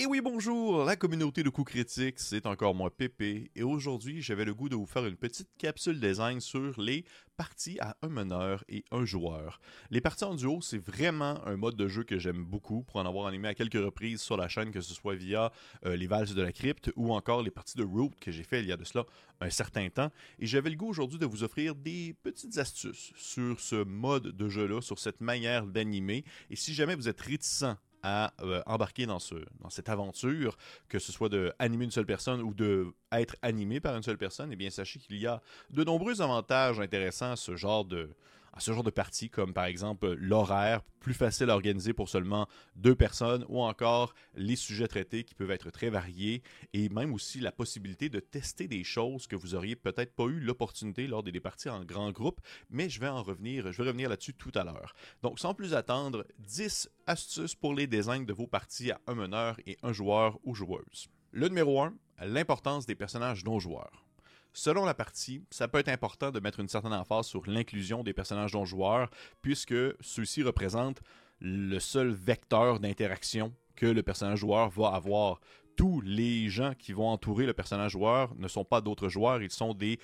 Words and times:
Et 0.00 0.06
oui, 0.06 0.20
bonjour, 0.20 0.84
la 0.84 0.94
communauté 0.94 1.42
de 1.42 1.48
coups 1.48 1.72
critiques, 1.72 2.20
c'est 2.20 2.46
encore 2.46 2.72
moi 2.72 2.88
Pépé, 2.88 3.50
et 3.56 3.64
aujourd'hui 3.64 4.22
j'avais 4.22 4.44
le 4.44 4.54
goût 4.54 4.68
de 4.68 4.76
vous 4.76 4.86
faire 4.86 5.04
une 5.04 5.16
petite 5.16 5.48
capsule 5.58 5.98
design 5.98 6.40
sur 6.40 6.80
les 6.80 7.04
parties 7.36 7.80
à 7.80 7.96
un 8.02 8.08
meneur 8.08 8.62
et 8.68 8.84
un 8.92 9.04
joueur. 9.04 9.60
Les 9.90 10.00
parties 10.00 10.22
en 10.22 10.36
duo, 10.36 10.60
c'est 10.60 10.78
vraiment 10.78 11.44
un 11.44 11.56
mode 11.56 11.74
de 11.74 11.88
jeu 11.88 12.04
que 12.04 12.16
j'aime 12.16 12.44
beaucoup 12.44 12.84
pour 12.84 13.00
en 13.00 13.06
avoir 13.06 13.26
animé 13.26 13.48
à 13.48 13.54
quelques 13.54 13.74
reprises 13.74 14.20
sur 14.20 14.36
la 14.36 14.46
chaîne, 14.46 14.70
que 14.70 14.80
ce 14.80 14.94
soit 14.94 15.16
via 15.16 15.50
euh, 15.84 15.96
les 15.96 16.06
valses 16.06 16.32
de 16.32 16.42
la 16.42 16.52
crypte 16.52 16.92
ou 16.94 17.12
encore 17.12 17.42
les 17.42 17.50
parties 17.50 17.76
de 17.76 17.82
Root 17.82 18.12
que 18.20 18.30
j'ai 18.30 18.44
fait 18.44 18.60
il 18.60 18.68
y 18.68 18.72
a 18.72 18.76
de 18.76 18.84
cela 18.84 19.04
un 19.40 19.50
certain 19.50 19.88
temps. 19.88 20.12
Et 20.38 20.46
j'avais 20.46 20.70
le 20.70 20.76
goût 20.76 20.90
aujourd'hui 20.90 21.18
de 21.18 21.26
vous 21.26 21.42
offrir 21.42 21.74
des 21.74 22.14
petites 22.22 22.56
astuces 22.58 23.12
sur 23.16 23.58
ce 23.58 23.82
mode 23.82 24.28
de 24.28 24.48
jeu-là, 24.48 24.80
sur 24.80 25.00
cette 25.00 25.20
manière 25.20 25.66
d'animer. 25.66 26.24
Et 26.50 26.56
si 26.56 26.72
jamais 26.72 26.94
vous 26.94 27.08
êtes 27.08 27.20
réticent 27.20 27.64
à 28.02 28.32
euh, 28.42 28.62
embarquer 28.66 29.06
dans, 29.06 29.18
ce, 29.18 29.34
dans 29.60 29.70
cette 29.70 29.88
aventure, 29.88 30.56
que 30.88 30.98
ce 30.98 31.12
soit 31.12 31.28
de 31.28 31.52
animer 31.58 31.84
une 31.84 31.90
seule 31.90 32.06
personne 32.06 32.40
ou 32.40 32.54
de 32.54 32.92
être 33.12 33.36
animé 33.42 33.80
par 33.80 33.96
une 33.96 34.02
seule 34.02 34.18
personne, 34.18 34.50
eh 34.52 34.56
bien 34.56 34.70
sachez 34.70 34.98
qu'il 34.98 35.16
y 35.16 35.26
a 35.26 35.40
de 35.70 35.84
nombreux 35.84 36.20
avantages 36.20 36.80
intéressants 36.80 37.32
à 37.32 37.36
ce 37.36 37.56
genre 37.56 37.84
de, 37.84 38.10
à 38.58 38.60
ce 38.60 38.72
genre 38.72 38.82
de 38.82 38.90
partie, 38.90 39.30
comme 39.30 39.54
par 39.54 39.66
exemple 39.66 40.14
l'horaire, 40.14 40.82
plus 40.98 41.14
facile 41.14 41.48
à 41.48 41.54
organiser 41.54 41.92
pour 41.92 42.08
seulement 42.08 42.48
deux 42.74 42.96
personnes, 42.96 43.44
ou 43.48 43.62
encore 43.62 44.14
les 44.34 44.56
sujets 44.56 44.88
traités 44.88 45.22
qui 45.22 45.36
peuvent 45.36 45.52
être 45.52 45.70
très 45.70 45.90
variés, 45.90 46.42
et 46.72 46.88
même 46.88 47.14
aussi 47.14 47.38
la 47.38 47.52
possibilité 47.52 48.08
de 48.08 48.18
tester 48.18 48.66
des 48.66 48.82
choses 48.82 49.28
que 49.28 49.36
vous 49.36 49.54
auriez 49.54 49.76
peut-être 49.76 50.12
pas 50.12 50.24
eu 50.24 50.40
l'opportunité 50.40 51.06
lors 51.06 51.22
des 51.22 51.38
parties 51.38 51.68
en 51.68 51.84
grand 51.84 52.10
groupe, 52.10 52.40
mais 52.68 52.88
je 52.88 52.98
vais 52.98 53.06
en 53.06 53.22
revenir, 53.22 53.70
je 53.70 53.80
vais 53.80 53.88
revenir 53.90 54.08
là-dessus 54.08 54.34
tout 54.34 54.52
à 54.56 54.64
l'heure. 54.64 54.92
Donc 55.22 55.38
sans 55.38 55.54
plus 55.54 55.74
attendre, 55.74 56.26
10 56.40 56.90
astuces 57.06 57.54
pour 57.54 57.74
les 57.74 57.86
designs 57.86 58.26
de 58.26 58.32
vos 58.32 58.48
parties 58.48 58.90
à 58.90 59.00
un 59.06 59.14
meneur 59.14 59.60
et 59.66 59.78
un 59.84 59.92
joueur 59.92 60.40
ou 60.42 60.56
joueuse. 60.56 61.06
Le 61.30 61.46
numéro 61.46 61.80
1, 61.80 61.94
l'importance 62.22 62.86
des 62.86 62.96
personnages 62.96 63.44
non 63.44 63.60
joueurs. 63.60 64.07
Selon 64.52 64.84
la 64.84 64.94
partie, 64.94 65.44
ça 65.50 65.68
peut 65.68 65.78
être 65.78 65.88
important 65.88 66.30
de 66.30 66.40
mettre 66.40 66.60
une 66.60 66.68
certaine 66.68 66.92
emphase 66.92 67.26
sur 67.26 67.46
l'inclusion 67.46 68.02
des 68.02 68.12
personnages 68.12 68.54
non 68.54 68.64
joueurs, 68.64 69.10
puisque 69.42 69.74
ceux-ci 70.00 70.42
représentent 70.42 71.00
le 71.40 71.78
seul 71.78 72.10
vecteur 72.10 72.80
d'interaction 72.80 73.54
que 73.76 73.86
le 73.86 74.02
personnage 74.02 74.40
joueur 74.40 74.70
va 74.70 74.88
avoir. 74.88 75.40
Tous 75.76 76.00
les 76.00 76.48
gens 76.48 76.74
qui 76.74 76.92
vont 76.92 77.08
entourer 77.08 77.46
le 77.46 77.52
personnage 77.52 77.92
joueur 77.92 78.34
ne 78.34 78.48
sont 78.48 78.64
pas 78.64 78.80
d'autres 78.80 79.08
joueurs, 79.08 79.40
ils 79.42 79.50
sont 79.50 79.74
des 79.74 80.00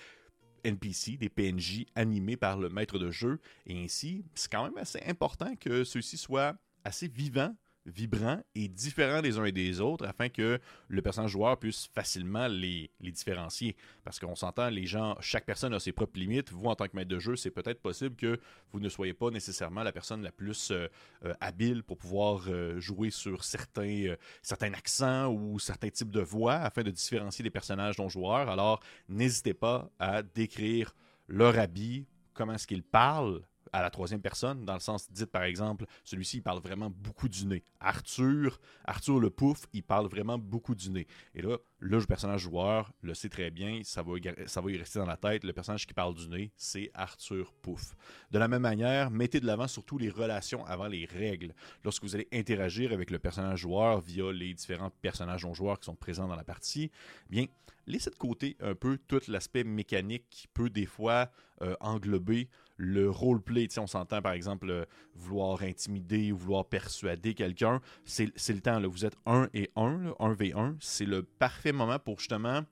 NPC, 0.62 1.16
des 1.16 1.28
PNJ 1.28 1.84
animés 1.94 2.36
par 2.36 2.58
le 2.58 2.68
maître 2.68 2.98
de 2.98 3.10
jeu, 3.10 3.40
et 3.66 3.82
ainsi, 3.82 4.24
c'est 4.34 4.50
quand 4.50 4.64
même 4.64 4.78
assez 4.78 5.02
important 5.06 5.54
que 5.56 5.84
ceux-ci 5.84 6.16
soient 6.16 6.54
assez 6.84 7.08
vivants 7.08 7.54
vibrants 7.86 8.40
et 8.54 8.68
différents 8.68 9.22
des 9.22 9.38
uns 9.38 9.44
et 9.44 9.52
des 9.52 9.80
autres 9.80 10.06
afin 10.06 10.28
que 10.28 10.58
le 10.88 11.02
personnage 11.02 11.32
joueur 11.32 11.58
puisse 11.58 11.86
facilement 11.94 12.46
les, 12.46 12.90
différencier. 13.00 13.76
Parce 14.04 14.18
qu'on 14.18 14.34
s'entend, 14.34 14.68
les 14.70 14.86
gens, 14.86 15.16
chaque 15.20 15.44
personne 15.44 15.74
a 15.74 15.80
ses 15.80 15.92
propres 15.92 16.18
limites. 16.18 16.50
Vous, 16.52 16.64
en 16.64 16.74
tant 16.74 16.86
que 16.86 16.96
maître 16.96 17.10
de 17.10 17.18
jeu, 17.18 17.36
c'est 17.36 17.50
peut-être 17.50 17.80
possible 17.80 18.16
que 18.16 18.38
vous 18.72 18.80
ne 18.80 18.88
soyez 18.88 19.14
pas 19.14 19.30
nécessairement 19.30 19.82
la 19.82 19.92
personne 19.92 20.22
la 20.22 20.32
plus 20.32 20.70
euh, 20.70 20.88
euh, 21.24 21.34
habile 21.40 21.82
pour 21.82 21.98
pouvoir 21.98 22.44
euh, 22.48 22.80
jouer 22.80 23.10
sur 23.10 23.44
certains, 23.44 24.14
accents 24.60 25.28
ou 25.28 25.58
certains 25.58 25.90
types 25.90 26.10
de 26.10 26.20
voix 26.20 26.54
afin 26.54 26.82
de 26.82 26.90
différencier 26.90 27.42
les 27.42 27.50
personnages 27.50 27.98
non 27.98 28.08
joueurs. 28.08 28.48
Alors, 28.48 28.80
n'hésitez 29.08 29.54
pas 29.54 29.90
à 29.98 30.22
décrire 30.22 30.94
leur 31.28 31.58
habit, 31.58 32.06
comment 32.32 32.54
est-ce 32.54 32.66
qu'ils 32.66 32.82
parlent 32.82 33.42
à 33.74 33.82
la 33.82 33.90
troisième 33.90 34.20
personne, 34.20 34.64
dans 34.64 34.74
le 34.74 34.80
sens 34.80 35.10
dit 35.10 35.26
par 35.26 35.42
exemple, 35.42 35.86
celui-ci 36.04 36.40
parle 36.40 36.60
vraiment 36.60 36.90
beaucoup 36.90 37.28
du 37.28 37.44
nez. 37.44 37.64
Arthur, 37.80 38.60
Arthur 38.84 39.18
le 39.18 39.30
pouf, 39.30 39.66
il 39.72 39.82
parle 39.82 40.06
vraiment 40.06 40.38
beaucoup 40.38 40.76
du 40.76 40.90
nez. 40.90 41.08
Et 41.34 41.42
là, 41.42 41.56
le 41.80 42.00
personnage 42.02 42.42
joueur 42.42 42.92
le 43.02 43.14
sait 43.14 43.28
très 43.28 43.50
bien, 43.50 43.80
ça 43.82 44.04
va, 44.04 44.12
ça 44.46 44.60
va 44.60 44.70
y 44.70 44.76
rester 44.76 45.00
dans 45.00 45.06
la 45.06 45.16
tête. 45.16 45.42
Le 45.42 45.52
personnage 45.52 45.88
qui 45.88 45.92
parle 45.92 46.14
du 46.14 46.28
nez, 46.28 46.52
c'est 46.56 46.92
Arthur 46.94 47.52
Pouf. 47.62 47.96
De 48.30 48.38
la 48.38 48.46
même 48.46 48.62
manière, 48.62 49.10
mettez 49.10 49.40
de 49.40 49.46
l'avant 49.46 49.66
surtout 49.66 49.98
les 49.98 50.08
relations 50.08 50.64
avant 50.66 50.86
les 50.86 51.04
règles. 51.04 51.52
Lorsque 51.82 52.04
vous 52.04 52.14
allez 52.14 52.28
interagir 52.32 52.92
avec 52.92 53.10
le 53.10 53.18
personnage 53.18 53.58
joueur 53.58 54.00
via 54.00 54.32
les 54.32 54.54
différents 54.54 54.90
personnages 55.02 55.44
non 55.44 55.52
joueurs 55.52 55.80
qui 55.80 55.86
sont 55.86 55.96
présents 55.96 56.28
dans 56.28 56.36
la 56.36 56.44
partie, 56.44 56.92
bien, 57.28 57.46
laissez 57.86 58.10
de 58.10 58.14
côté 58.14 58.56
un 58.60 58.76
peu 58.76 58.98
tout 59.08 59.20
l'aspect 59.26 59.64
mécanique 59.64 60.26
qui 60.30 60.46
peut 60.46 60.70
des 60.70 60.86
fois 60.86 61.28
euh, 61.62 61.76
englober 61.80 62.48
le 62.76 63.10
roleplay. 63.10 63.68
on 63.78 63.86
s'entend 63.86 64.22
par 64.22 64.32
exemple 64.32 64.86
vouloir 65.14 65.62
intimider 65.62 66.32
ou 66.32 66.36
vouloir 66.36 66.64
persuader 66.66 67.34
quelqu'un. 67.34 67.80
C'est 68.04 68.26
le 68.26 68.60
temps. 68.60 68.78
Là. 68.78 68.88
Vous 68.88 69.04
êtes 69.04 69.16
1 69.26 69.48
et 69.54 69.70
1, 69.76 70.14
1 70.18 70.32
v 70.34 70.52
1. 70.54 70.76
C'est 70.80 71.06
le 71.06 71.22
parfait 71.22 71.72
moment 71.72 71.98
pour 71.98 72.18
justement 72.18 72.62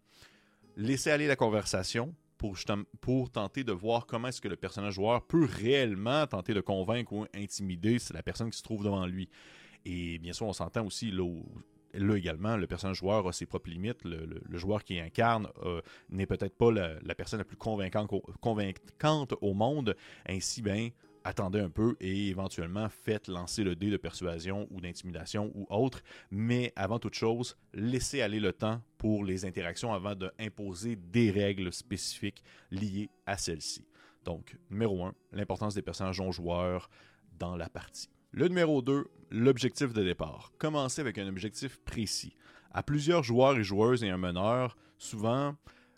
laisser 0.77 1.11
aller 1.11 1.27
la 1.27 1.37
conversation. 1.37 2.15
Pour, 2.39 2.57
pour 3.01 3.31
tenter 3.31 3.62
de 3.62 3.71
voir 3.71 4.05
comment 4.05 4.27
est-ce 4.27 4.41
que 4.41 4.49
le 4.49 4.57
personnage 4.57 4.95
joueur 4.95 5.25
peut 5.25 5.45
réellement 5.45 6.27
tenter 6.27 6.55
de 6.55 6.61
convaincre 6.61 7.12
ou 7.12 7.25
intimider 7.37 7.99
la 8.12 8.25
personne 8.25 8.51
qui 8.51 8.59
se 8.59 8.65
trouve 8.65 8.83
devant 8.83 9.07
lui. 9.07 9.29
Et 9.85 10.19
bien 10.19 10.33
sûr, 10.33 10.47
on 10.47 10.53
s'entend 10.53 10.85
aussi 10.85 11.12
là, 11.12 11.25
là 11.95 12.17
également, 12.17 12.57
le 12.57 12.67
personnage 12.67 12.99
joueur 12.99 13.27
a 13.27 13.33
ses 13.33 13.47
propres 13.47 13.71
limites. 13.71 14.05
Le, 14.05 14.59
joueur 14.59 14.85
qui 14.85 14.99
incarne 14.99 15.49
euh, 15.65 15.81
n'est 16.11 16.27
peut-être 16.27 16.57
pas 16.57 16.71
la, 16.71 17.15
personne 17.15 17.39
la 17.39 17.45
plus 17.45 17.57
convaincante, 17.57 19.35
au 19.41 19.55
monde. 19.55 19.97
Ainsi, 20.29 20.63
ben, 20.63 20.91
attendez 21.25 21.61
un 21.61 21.71
peu 21.71 21.97
et 22.01 22.29
éventuellement 22.29 22.89
faites 22.89 23.29
lancer 23.29 23.65
le 23.65 23.77
dé 23.77 23.91
de 23.91 23.97
persuasion 23.97 24.67
ou 24.71 24.81
d'intimidation 24.81 25.51
ou 25.55 25.67
autre. 25.71 26.03
Mais 26.31 26.73
avant 26.77 26.99
toute 26.99 27.15
chose, 27.15 27.57
laissez 27.75 28.23
aller 28.23 28.41
le 28.41 28.53
temps 28.53 28.81
pour 28.99 29.25
les 29.25 29.45
interactions 29.45 29.93
avant 29.93 30.15
d'imposer 30.15 30.97
des 30.97 31.31
règles 31.31 31.73
spécifiques 31.73 32.43
liées 32.71 33.11
à 33.27 33.37
celles-ci. 33.37 33.87
Donc, 34.25 34.57
numéro 34.71 35.05
1, 35.05 35.15
l'importance 35.33 35.75
des 35.75 35.83
personnages 35.83 36.21
non 36.21 36.31
joueurs 36.31 36.89
dans 37.39 37.57
la 37.57 37.69
partie. 37.69 38.09
Le 38.34 38.48
numéro 38.48 38.81
2, 38.81 39.04
l'objectif 39.31 39.93
de 39.93 40.03
départ. 40.03 40.53
Commencez 40.56 41.03
avec 41.03 41.19
un 41.19 41.28
objectif 41.28 41.78
précis. 41.81 42.34
À 42.70 42.82
plusieurs 42.82 43.22
joueurs 43.22 43.59
et 43.59 43.62
joueuses 43.62 44.03
et 44.04 44.09
un 44.09 44.16
meneur, 44.16 44.75
souvent, 44.97 45.54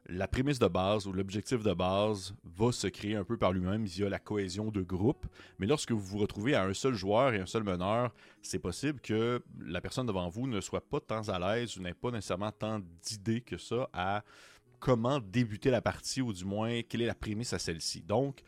la 0.07 0.27
prémisse 0.27 0.59
de 0.59 0.67
base 0.67 1.07
ou 1.07 1.13
l'objectif 1.13 1.63
de 1.63 1.73
base 1.73 2.35
va 2.43 2.73
se 2.73 2.89
créer 2.89 3.15
un 3.15 3.23
peu 3.23 3.37
par 3.37 3.53
lui-même 3.53 3.85
via 3.85 4.09
la 4.09 4.19
cohésion 4.19 4.73
de 4.73 4.83
groupe. 4.83 5.27
Mais 5.61 5.69
lorsque 5.69 5.93
vous 5.93 6.01
vous 6.01 6.19
retrouvez 6.19 6.57
à 6.57 6.65
un 6.65 6.75
seul 6.75 6.95
joueur 6.95 7.35
et 7.35 7.39
un 7.39 7.47
seul 7.47 7.63
meneur, 7.63 8.13
c'est 8.43 8.59
possible 8.59 8.99
que 9.01 9.41
la 9.65 9.81
personne 9.81 10.09
devant 10.09 10.29
vous 10.29 10.49
ne 10.49 10.61
soit 10.61 10.89
pas 10.91 10.99
tant 10.99 11.29
à 11.29 11.39
l'aise 11.39 11.77
ou 11.77 11.83
n'ait 11.83 11.95
pas 11.95 12.11
nécessairement 12.11 12.51
tant 12.51 12.81
d'idées 13.01 13.43
que 13.43 13.59
ça 13.59 13.89
à 13.93 14.25
comment 14.81 15.21
débuter 15.21 15.71
la 15.71 15.81
partie 15.81 16.21
ou 16.21 16.33
du 16.33 16.45
moins 16.45 16.83
quelle 16.83 17.03
est 17.03 17.07
la 17.07 17.15
prémisse 17.15 17.53
à 17.53 17.61
celle-ci. 17.61 18.03
Donc, 18.03 18.43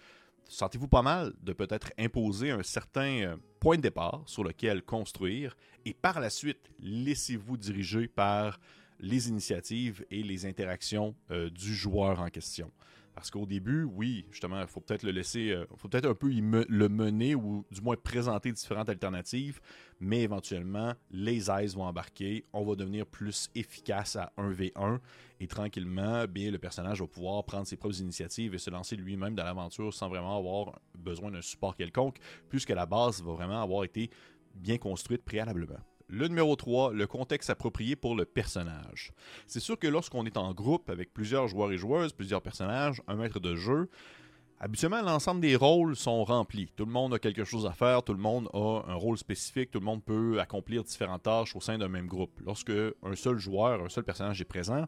sentez-vous 0.48 0.88
pas 0.88 1.02
mal 1.02 1.32
de 1.42 1.52
peut-être 1.52 1.90
imposer 1.98 2.50
un 2.50 2.62
certain 2.62 3.22
euh, 3.22 3.36
point 3.60 3.76
de 3.76 3.82
départ 3.82 4.22
sur 4.26 4.44
lequel 4.44 4.82
construire 4.82 5.56
et 5.84 5.94
par 5.94 6.20
la 6.20 6.30
suite, 6.30 6.70
laissez-vous 6.80 7.56
diriger 7.56 8.08
par 8.08 8.58
les 8.98 9.28
initiatives 9.28 10.04
et 10.10 10.22
les 10.22 10.46
interactions 10.46 11.14
euh, 11.30 11.50
du 11.50 11.74
joueur 11.74 12.20
en 12.20 12.28
question? 12.28 12.70
Parce 13.16 13.30
qu'au 13.30 13.46
début, 13.46 13.84
oui, 13.84 14.26
justement, 14.30 14.60
il 14.60 14.66
faut 14.66 14.80
peut-être 14.80 15.02
le 15.02 15.10
laisser, 15.10 15.50
euh, 15.50 15.64
faut 15.78 15.88
peut-être 15.88 16.04
un 16.04 16.14
peu 16.14 16.28
le 16.28 16.88
mener 16.90 17.34
ou 17.34 17.64
du 17.70 17.80
moins 17.80 17.96
présenter 17.96 18.52
différentes 18.52 18.90
alternatives, 18.90 19.58
mais 20.00 20.20
éventuellement, 20.20 20.92
les 21.10 21.50
eyes 21.50 21.68
vont 21.68 21.84
embarquer, 21.84 22.44
on 22.52 22.62
va 22.62 22.74
devenir 22.74 23.06
plus 23.06 23.48
efficace 23.54 24.16
à 24.16 24.34
1v1 24.36 24.98
et 25.40 25.46
tranquillement, 25.46 26.26
bien, 26.26 26.50
le 26.50 26.58
personnage 26.58 27.00
va 27.00 27.06
pouvoir 27.06 27.42
prendre 27.44 27.66
ses 27.66 27.78
propres 27.78 27.98
initiatives 28.02 28.54
et 28.54 28.58
se 28.58 28.68
lancer 28.68 28.96
lui-même 28.96 29.34
dans 29.34 29.44
l'aventure 29.44 29.94
sans 29.94 30.10
vraiment 30.10 30.36
avoir 30.36 30.78
besoin 30.98 31.30
d'un 31.30 31.40
support 31.42 31.74
quelconque, 31.74 32.18
puisque 32.50 32.68
la 32.68 32.84
base 32.84 33.22
va 33.22 33.32
vraiment 33.32 33.62
avoir 33.62 33.84
été 33.84 34.10
bien 34.54 34.76
construite 34.76 35.22
préalablement. 35.22 35.80
Le 36.08 36.28
numéro 36.28 36.54
3, 36.54 36.92
le 36.92 37.06
contexte 37.08 37.50
approprié 37.50 37.96
pour 37.96 38.14
le 38.14 38.24
personnage. 38.24 39.10
C'est 39.48 39.58
sûr 39.60 39.76
que 39.76 39.88
lorsqu'on 39.88 40.24
est 40.24 40.36
en 40.36 40.54
groupe 40.54 40.88
avec 40.88 41.12
plusieurs 41.12 41.48
joueurs 41.48 41.72
et 41.72 41.78
joueuses, 41.78 42.12
plusieurs 42.12 42.42
personnages, 42.42 43.02
un 43.08 43.16
maître 43.16 43.40
de 43.40 43.56
jeu, 43.56 43.90
habituellement 44.60 45.02
l'ensemble 45.02 45.40
des 45.40 45.56
rôles 45.56 45.96
sont 45.96 46.22
remplis. 46.22 46.70
Tout 46.76 46.84
le 46.84 46.92
monde 46.92 47.14
a 47.14 47.18
quelque 47.18 47.42
chose 47.42 47.66
à 47.66 47.72
faire, 47.72 48.04
tout 48.04 48.14
le 48.14 48.20
monde 48.20 48.48
a 48.52 48.84
un 48.86 48.94
rôle 48.94 49.18
spécifique, 49.18 49.72
tout 49.72 49.80
le 49.80 49.84
monde 49.84 50.04
peut 50.04 50.38
accomplir 50.38 50.84
différentes 50.84 51.24
tâches 51.24 51.56
au 51.56 51.60
sein 51.60 51.76
d'un 51.76 51.88
même 51.88 52.06
groupe. 52.06 52.40
Lorsque 52.44 52.70
un 52.70 53.16
seul 53.16 53.38
joueur, 53.38 53.82
un 53.82 53.88
seul 53.88 54.04
personnage 54.04 54.40
est 54.40 54.44
présent, 54.44 54.86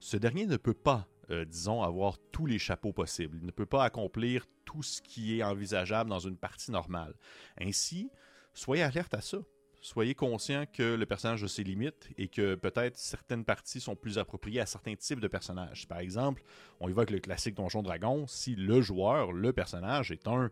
ce 0.00 0.16
dernier 0.16 0.46
ne 0.46 0.56
peut 0.56 0.72
pas 0.72 1.06
euh, 1.30 1.44
disons, 1.44 1.82
avoir 1.82 2.18
tous 2.32 2.46
les 2.46 2.58
chapeaux 2.58 2.92
possibles. 2.92 3.38
Il 3.40 3.46
ne 3.46 3.50
peut 3.50 3.66
pas 3.66 3.84
accomplir 3.84 4.46
tout 4.64 4.82
ce 4.82 5.00
qui 5.00 5.38
est 5.38 5.42
envisageable 5.42 6.10
dans 6.10 6.18
une 6.18 6.36
partie 6.36 6.70
normale. 6.70 7.14
Ainsi, 7.58 8.10
soyez 8.52 8.82
alerte 8.82 9.14
à 9.14 9.20
ça 9.22 9.38
soyez 9.84 10.14
conscient 10.14 10.64
que 10.72 10.94
le 10.94 11.04
personnage 11.04 11.44
a 11.44 11.48
ses 11.48 11.62
limites 11.62 12.08
et 12.16 12.28
que 12.28 12.54
peut-être 12.54 12.96
certaines 12.96 13.44
parties 13.44 13.80
sont 13.80 13.94
plus 13.94 14.18
appropriées 14.18 14.60
à 14.60 14.66
certains 14.66 14.94
types 14.96 15.20
de 15.20 15.28
personnages. 15.28 15.86
Par 15.86 15.98
exemple, 15.98 16.42
on 16.80 16.88
évoque 16.88 17.10
le 17.10 17.18
classique 17.18 17.54
Donjon 17.54 17.82
Dragon. 17.82 18.26
Si 18.26 18.56
le 18.56 18.80
joueur, 18.80 19.32
le 19.32 19.52
personnage, 19.52 20.10
est 20.10 20.26
un, 20.26 20.50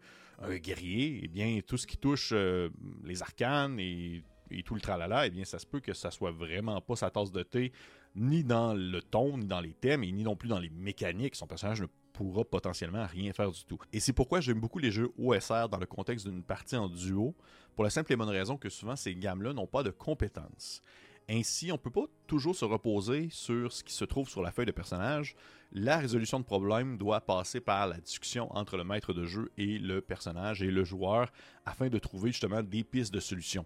guerrier, 0.58 1.20
eh 1.22 1.28
bien, 1.28 1.60
tout 1.66 1.78
ce 1.78 1.86
qui 1.86 1.96
touche 1.96 2.32
euh, 2.34 2.68
les 3.04 3.22
arcanes 3.22 3.80
et 3.80 4.22
tout 4.66 4.74
le 4.74 4.82
tralala, 4.82 5.26
eh 5.26 5.30
bien, 5.30 5.44
ça 5.44 5.58
se 5.58 5.66
peut 5.66 5.80
que 5.80 5.94
ça 5.94 6.10
soit 6.10 6.32
vraiment 6.32 6.82
pas 6.82 6.96
sa 6.96 7.10
tasse 7.10 7.32
de 7.32 7.42
thé, 7.42 7.72
ni 8.14 8.44
dans 8.44 8.74
le 8.74 9.00
ton, 9.00 9.38
ni 9.38 9.46
dans 9.46 9.60
les 9.60 9.72
thèmes, 9.72 10.04
et 10.04 10.12
ni 10.12 10.24
non 10.24 10.36
plus 10.36 10.50
dans 10.50 10.60
les 10.60 10.68
mécaniques. 10.68 11.36
Son 11.36 11.46
personnage 11.46 11.80
ne 11.80 11.86
pourra 12.12 12.44
potentiellement 12.44 13.06
rien 13.06 13.32
faire 13.32 13.50
du 13.50 13.64
tout. 13.64 13.78
Et 13.92 14.00
c'est 14.00 14.12
pourquoi 14.12 14.40
j'aime 14.40 14.60
beaucoup 14.60 14.78
les 14.78 14.90
jeux 14.90 15.10
OSR 15.18 15.68
dans 15.68 15.78
le 15.78 15.86
contexte 15.86 16.26
d'une 16.26 16.42
partie 16.42 16.76
en 16.76 16.88
duo, 16.88 17.34
pour 17.74 17.84
la 17.84 17.90
simple 17.90 18.12
et 18.12 18.16
bonne 18.16 18.28
raison 18.28 18.56
que 18.56 18.68
souvent 18.68 18.96
ces 18.96 19.14
gammes-là 19.14 19.52
n'ont 19.52 19.66
pas 19.66 19.82
de 19.82 19.90
compétences. 19.90 20.82
Ainsi, 21.28 21.70
on 21.70 21.76
ne 21.76 21.80
peut 21.80 21.90
pas 21.90 22.06
toujours 22.26 22.54
se 22.54 22.64
reposer 22.64 23.28
sur 23.30 23.72
ce 23.72 23.84
qui 23.84 23.94
se 23.94 24.04
trouve 24.04 24.28
sur 24.28 24.42
la 24.42 24.50
feuille 24.50 24.66
de 24.66 24.72
personnage. 24.72 25.36
La 25.72 25.98
résolution 25.98 26.40
de 26.40 26.44
problème 26.44 26.98
doit 26.98 27.20
passer 27.20 27.60
par 27.60 27.86
la 27.86 27.98
discussion 27.98 28.54
entre 28.56 28.76
le 28.76 28.84
maître 28.84 29.12
de 29.12 29.24
jeu 29.24 29.50
et 29.56 29.78
le 29.78 30.00
personnage 30.00 30.62
et 30.62 30.70
le 30.70 30.84
joueur 30.84 31.32
afin 31.64 31.88
de 31.88 31.98
trouver 31.98 32.32
justement 32.32 32.62
des 32.62 32.84
pistes 32.84 33.14
de 33.14 33.20
solutions. 33.20 33.64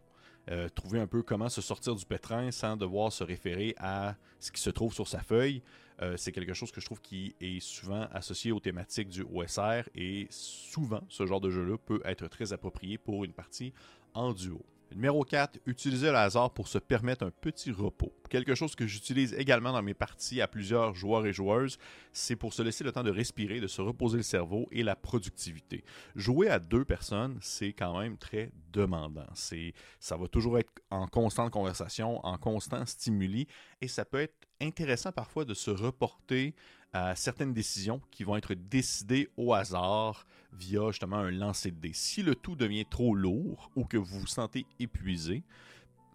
Euh, 0.48 0.68
trouver 0.68 1.00
un 1.00 1.08
peu 1.08 1.22
comment 1.22 1.48
se 1.48 1.60
sortir 1.60 1.96
du 1.96 2.04
pétrin 2.06 2.52
sans 2.52 2.76
devoir 2.76 3.12
se 3.12 3.24
référer 3.24 3.74
à 3.78 4.14
ce 4.38 4.52
qui 4.52 4.60
se 4.60 4.70
trouve 4.70 4.94
sur 4.94 5.08
sa 5.08 5.20
feuille. 5.20 5.60
Euh, 6.02 6.16
c'est 6.16 6.30
quelque 6.30 6.54
chose 6.54 6.70
que 6.70 6.80
je 6.80 6.86
trouve 6.86 7.00
qui 7.00 7.34
est 7.40 7.58
souvent 7.60 8.06
associé 8.12 8.52
aux 8.52 8.60
thématiques 8.60 9.08
du 9.08 9.22
OSR 9.22 9.88
et 9.94 10.28
souvent 10.30 11.00
ce 11.08 11.26
genre 11.26 11.40
de 11.40 11.50
jeu-là 11.50 11.78
peut 11.78 12.00
être 12.04 12.28
très 12.28 12.52
approprié 12.52 12.96
pour 12.96 13.24
une 13.24 13.32
partie 13.32 13.72
en 14.14 14.32
duo. 14.32 14.64
Numéro 14.94 15.24
4, 15.24 15.58
utiliser 15.66 16.10
le 16.10 16.16
hasard 16.16 16.52
pour 16.52 16.68
se 16.68 16.78
permettre 16.78 17.24
un 17.24 17.30
petit 17.30 17.70
repos. 17.72 18.12
Quelque 18.30 18.54
chose 18.54 18.74
que 18.74 18.86
j'utilise 18.86 19.34
également 19.34 19.72
dans 19.72 19.82
mes 19.82 19.94
parties 19.94 20.40
à 20.40 20.48
plusieurs 20.48 20.94
joueurs 20.94 21.26
et 21.26 21.32
joueuses, 21.32 21.78
c'est 22.12 22.36
pour 22.36 22.52
se 22.52 22.62
laisser 22.62 22.84
le 22.84 22.92
temps 22.92 23.02
de 23.02 23.10
respirer, 23.10 23.60
de 23.60 23.66
se 23.66 23.82
reposer 23.82 24.18
le 24.18 24.22
cerveau 24.22 24.66
et 24.70 24.82
la 24.82 24.96
productivité. 24.96 25.84
Jouer 26.14 26.48
à 26.48 26.58
deux 26.58 26.84
personnes, 26.84 27.38
c'est 27.40 27.72
quand 27.72 27.98
même 27.98 28.16
très 28.16 28.52
demandant. 28.72 29.26
C'est, 29.34 29.74
ça 29.98 30.16
va 30.16 30.28
toujours 30.28 30.58
être 30.58 30.72
en 30.90 31.08
constante 31.08 31.50
conversation, 31.50 32.24
en 32.24 32.38
constant 32.38 32.86
stimuli, 32.86 33.48
et 33.80 33.88
ça 33.88 34.04
peut 34.04 34.20
être 34.20 34.46
intéressant 34.60 35.12
parfois 35.12 35.44
de 35.44 35.54
se 35.54 35.70
reporter 35.70 36.54
à 36.92 37.14
certaines 37.14 37.52
décisions 37.52 38.00
qui 38.10 38.24
vont 38.24 38.36
être 38.36 38.54
décidées 38.54 39.28
au 39.36 39.52
hasard 39.52 40.26
via 40.52 40.90
justement 40.90 41.18
un 41.18 41.30
lancer 41.30 41.70
de 41.70 41.76
dés. 41.76 41.92
Si 41.92 42.22
le 42.22 42.34
tout 42.34 42.56
devient 42.56 42.86
trop 42.88 43.14
lourd 43.14 43.70
ou 43.76 43.84
que 43.84 43.96
vous 43.96 44.20
vous 44.20 44.26
sentez 44.26 44.66
épuisé, 44.78 45.42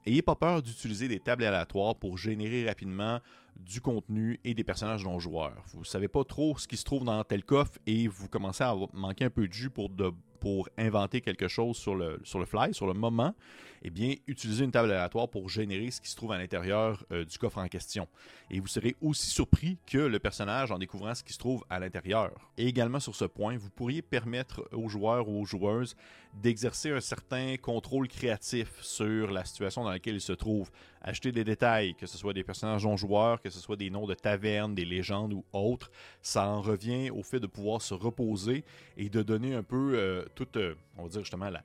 Ayez 0.03 0.23
pas 0.23 0.35
peur 0.35 0.63
d'utiliser 0.63 1.07
des 1.07 1.19
tables 1.19 1.43
aléatoires 1.43 1.95
pour 1.95 2.17
générer 2.17 2.65
rapidement 2.65 3.19
du 3.55 3.81
contenu 3.81 4.39
et 4.43 4.55
des 4.55 4.63
personnages 4.63 5.03
non 5.03 5.19
joueurs. 5.19 5.63
Vous 5.73 5.81
ne 5.81 5.85
savez 5.85 6.07
pas 6.07 6.23
trop 6.23 6.57
ce 6.57 6.67
qui 6.67 6.75
se 6.75 6.83
trouve 6.83 7.03
dans 7.03 7.23
tel 7.23 7.43
coffre 7.43 7.77
et 7.85 8.07
vous 8.07 8.27
commencez 8.27 8.63
à 8.63 8.75
manquer 8.93 9.25
un 9.25 9.29
peu 9.29 9.47
de 9.47 9.53
jus 9.53 9.69
pour 9.69 10.69
inventer 10.75 11.21
quelque 11.21 11.47
chose 11.47 11.77
sur 11.77 11.93
le 11.93 12.45
fly, 12.47 12.73
sur 12.73 12.88
le 12.88 12.95
moment, 12.95 13.35
eh 13.83 13.89
bien, 13.89 14.15
utilisez 14.27 14.63
une 14.63 14.71
table 14.71 14.91
aléatoire 14.91 15.29
pour 15.29 15.49
générer 15.49 15.91
ce 15.91 16.01
qui 16.01 16.09
se 16.09 16.15
trouve 16.15 16.31
à 16.31 16.37
l'intérieur 16.37 17.03
euh, 17.11 17.25
du 17.25 17.37
coffre 17.37 17.57
en 17.57 17.67
question. 17.67 18.07
Et 18.49 18.59
vous 18.59 18.67
serez 18.67 18.95
aussi 19.01 19.29
surpris 19.29 19.77
que 19.87 19.97
le 19.97 20.19
personnage 20.19 20.71
en 20.71 20.77
découvrant 20.77 21.15
ce 21.15 21.23
qui 21.23 21.33
se 21.33 21.39
trouve 21.39 21.63
à 21.69 21.79
l'intérieur. 21.79 22.31
Et 22.57 22.67
également 22.67 22.99
sur 22.99 23.15
ce 23.15 23.25
point, 23.25 23.57
vous 23.57 23.69
pourriez 23.69 24.01
permettre 24.01 24.67
aux 24.71 24.87
joueurs 24.87 25.27
ou 25.27 25.41
aux 25.41 25.45
joueuses 25.45 25.95
d'exercer 26.33 26.91
un 26.91 27.01
certain 27.01 27.57
contrôle 27.57 28.07
créatif 28.07 28.81
sur 28.81 29.31
la 29.31 29.43
situation 29.43 29.83
dans 29.83 29.89
laquelle 29.89 30.15
ils 30.15 30.21
se 30.21 30.33
trouvent. 30.33 30.71
Acheter 31.01 31.31
des 31.31 31.43
détails, 31.43 31.95
que 31.95 32.05
ce 32.05 32.17
soit 32.17 32.33
des 32.33 32.43
personnages 32.43 32.85
non 32.85 32.95
joueurs, 32.95 33.41
que 33.41 33.49
ce 33.49 33.59
soit 33.59 33.75
des 33.75 33.89
noms 33.89 34.05
de 34.05 34.13
tavernes, 34.13 34.75
des 34.75 34.85
légendes 34.85 35.33
ou 35.33 35.43
autres, 35.51 35.89
ça 36.21 36.47
en 36.47 36.61
revient 36.61 37.09
au 37.09 37.23
fait 37.23 37.39
de 37.39 37.47
pouvoir 37.47 37.81
se 37.81 37.95
reposer 37.95 38.63
et 38.97 39.09
de 39.09 39.23
donner 39.23 39.55
un 39.55 39.63
peu 39.63 39.93
euh, 39.95 40.25
toute, 40.35 40.57
euh, 40.57 40.75
on 40.97 41.03
va 41.03 41.09
dire 41.09 41.21
justement, 41.21 41.49
la, 41.49 41.63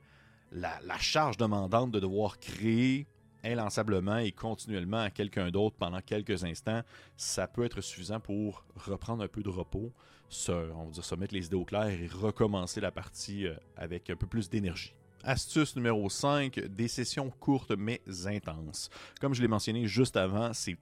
la, 0.51 0.97
charge 0.99 1.37
demandante 1.37 1.91
de 1.91 1.99
devoir 1.99 2.39
créer 2.39 3.07
inlassablement 3.43 4.17
et 4.17 4.31
continuellement 4.31 4.99
à 4.99 5.09
quelqu'un 5.09 5.51
d'autre 5.51 5.75
pendant 5.77 6.01
quelques 6.01 6.43
instants, 6.43 6.81
ça 7.15 7.47
peut 7.47 7.63
être 7.63 7.81
suffisant 7.81 8.19
pour 8.19 8.65
reprendre 8.75 9.23
un 9.23 9.27
peu 9.27 9.43
de 9.43 9.49
repos, 9.49 9.93
se, 10.29 10.51
on 10.51 10.85
va 10.85 10.91
dire, 10.91 11.05
se 11.05 11.15
mettre 11.15 11.33
les 11.33 11.45
idées 11.45 11.55
au 11.55 11.65
clair 11.65 11.87
et 11.87 12.07
recommencer 12.07 12.81
la 12.81 12.91
partie 12.91 13.47
euh, 13.47 13.55
avec 13.75 14.09
un 14.09 14.15
peu 14.15 14.27
plus 14.27 14.49
d'énergie. 14.49 14.93
Astuce 15.23 15.75
numéro 15.75 16.09
5, 16.09 16.59
des 16.59 16.87
sessions 16.87 17.29
courtes 17.29 17.71
mais 17.77 18.01
intenses. 18.25 18.89
Comme 19.19 19.33
je 19.33 19.41
l'ai 19.41 19.47
mentionné 19.47 19.87
juste 19.87 20.15
avant, 20.15 20.53
c'est 20.53 20.77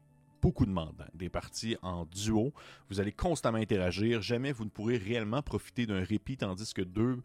beaucoup 0.46 0.68
de 0.68 0.72
mandants, 0.72 1.08
des 1.16 1.28
parties 1.28 1.76
en 1.82 2.06
duo. 2.06 2.54
Vous 2.92 3.00
allez 3.00 3.12
constamment 3.12 3.58
interagir. 3.58 4.22
Jamais 4.22 4.52
vous 4.52 4.64
ne 4.64 4.70
pourrez 4.70 4.98
réellement 4.98 5.42
profiter 5.42 5.88
d'un 5.88 6.04
répit 6.04 6.38
tandis 6.38 6.72
que 6.72 6.84
deux 6.84 7.18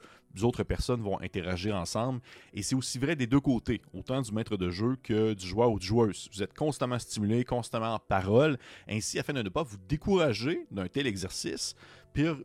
autres 0.43 0.63
personnes 0.63 1.03
vont 1.03 1.21
interagir 1.21 1.77
ensemble. 1.77 2.23
Et 2.55 2.63
c'est 2.63 2.75
aussi 2.75 2.99
vrai 2.99 3.17
des 3.17 3.27
deux 3.27 3.41
côtés, 3.41 3.83
autant 3.93 4.23
du 4.23 4.33
maître 4.33 4.57
de 4.57 4.71
jeu 4.71 4.97
que 5.03 5.35
du 5.35 5.47
joueur 5.47 5.71
ou 5.71 5.79
du 5.79 5.87
joueuse. 5.87 6.31
Vous 6.33 6.43
êtes 6.43 6.55
constamment 6.55 6.99
stimulé, 6.99 7.45
constamment 7.45 7.93
en 7.93 7.99
parole. 7.99 8.57
Ainsi, 8.89 9.19
afin 9.19 9.35
de 9.35 9.43
ne 9.43 9.51
pas 9.51 9.65
vous 9.65 9.77
décourager 9.87 10.67
d'un 10.71 10.89
tel 10.89 11.07
exercice, 11.07 11.75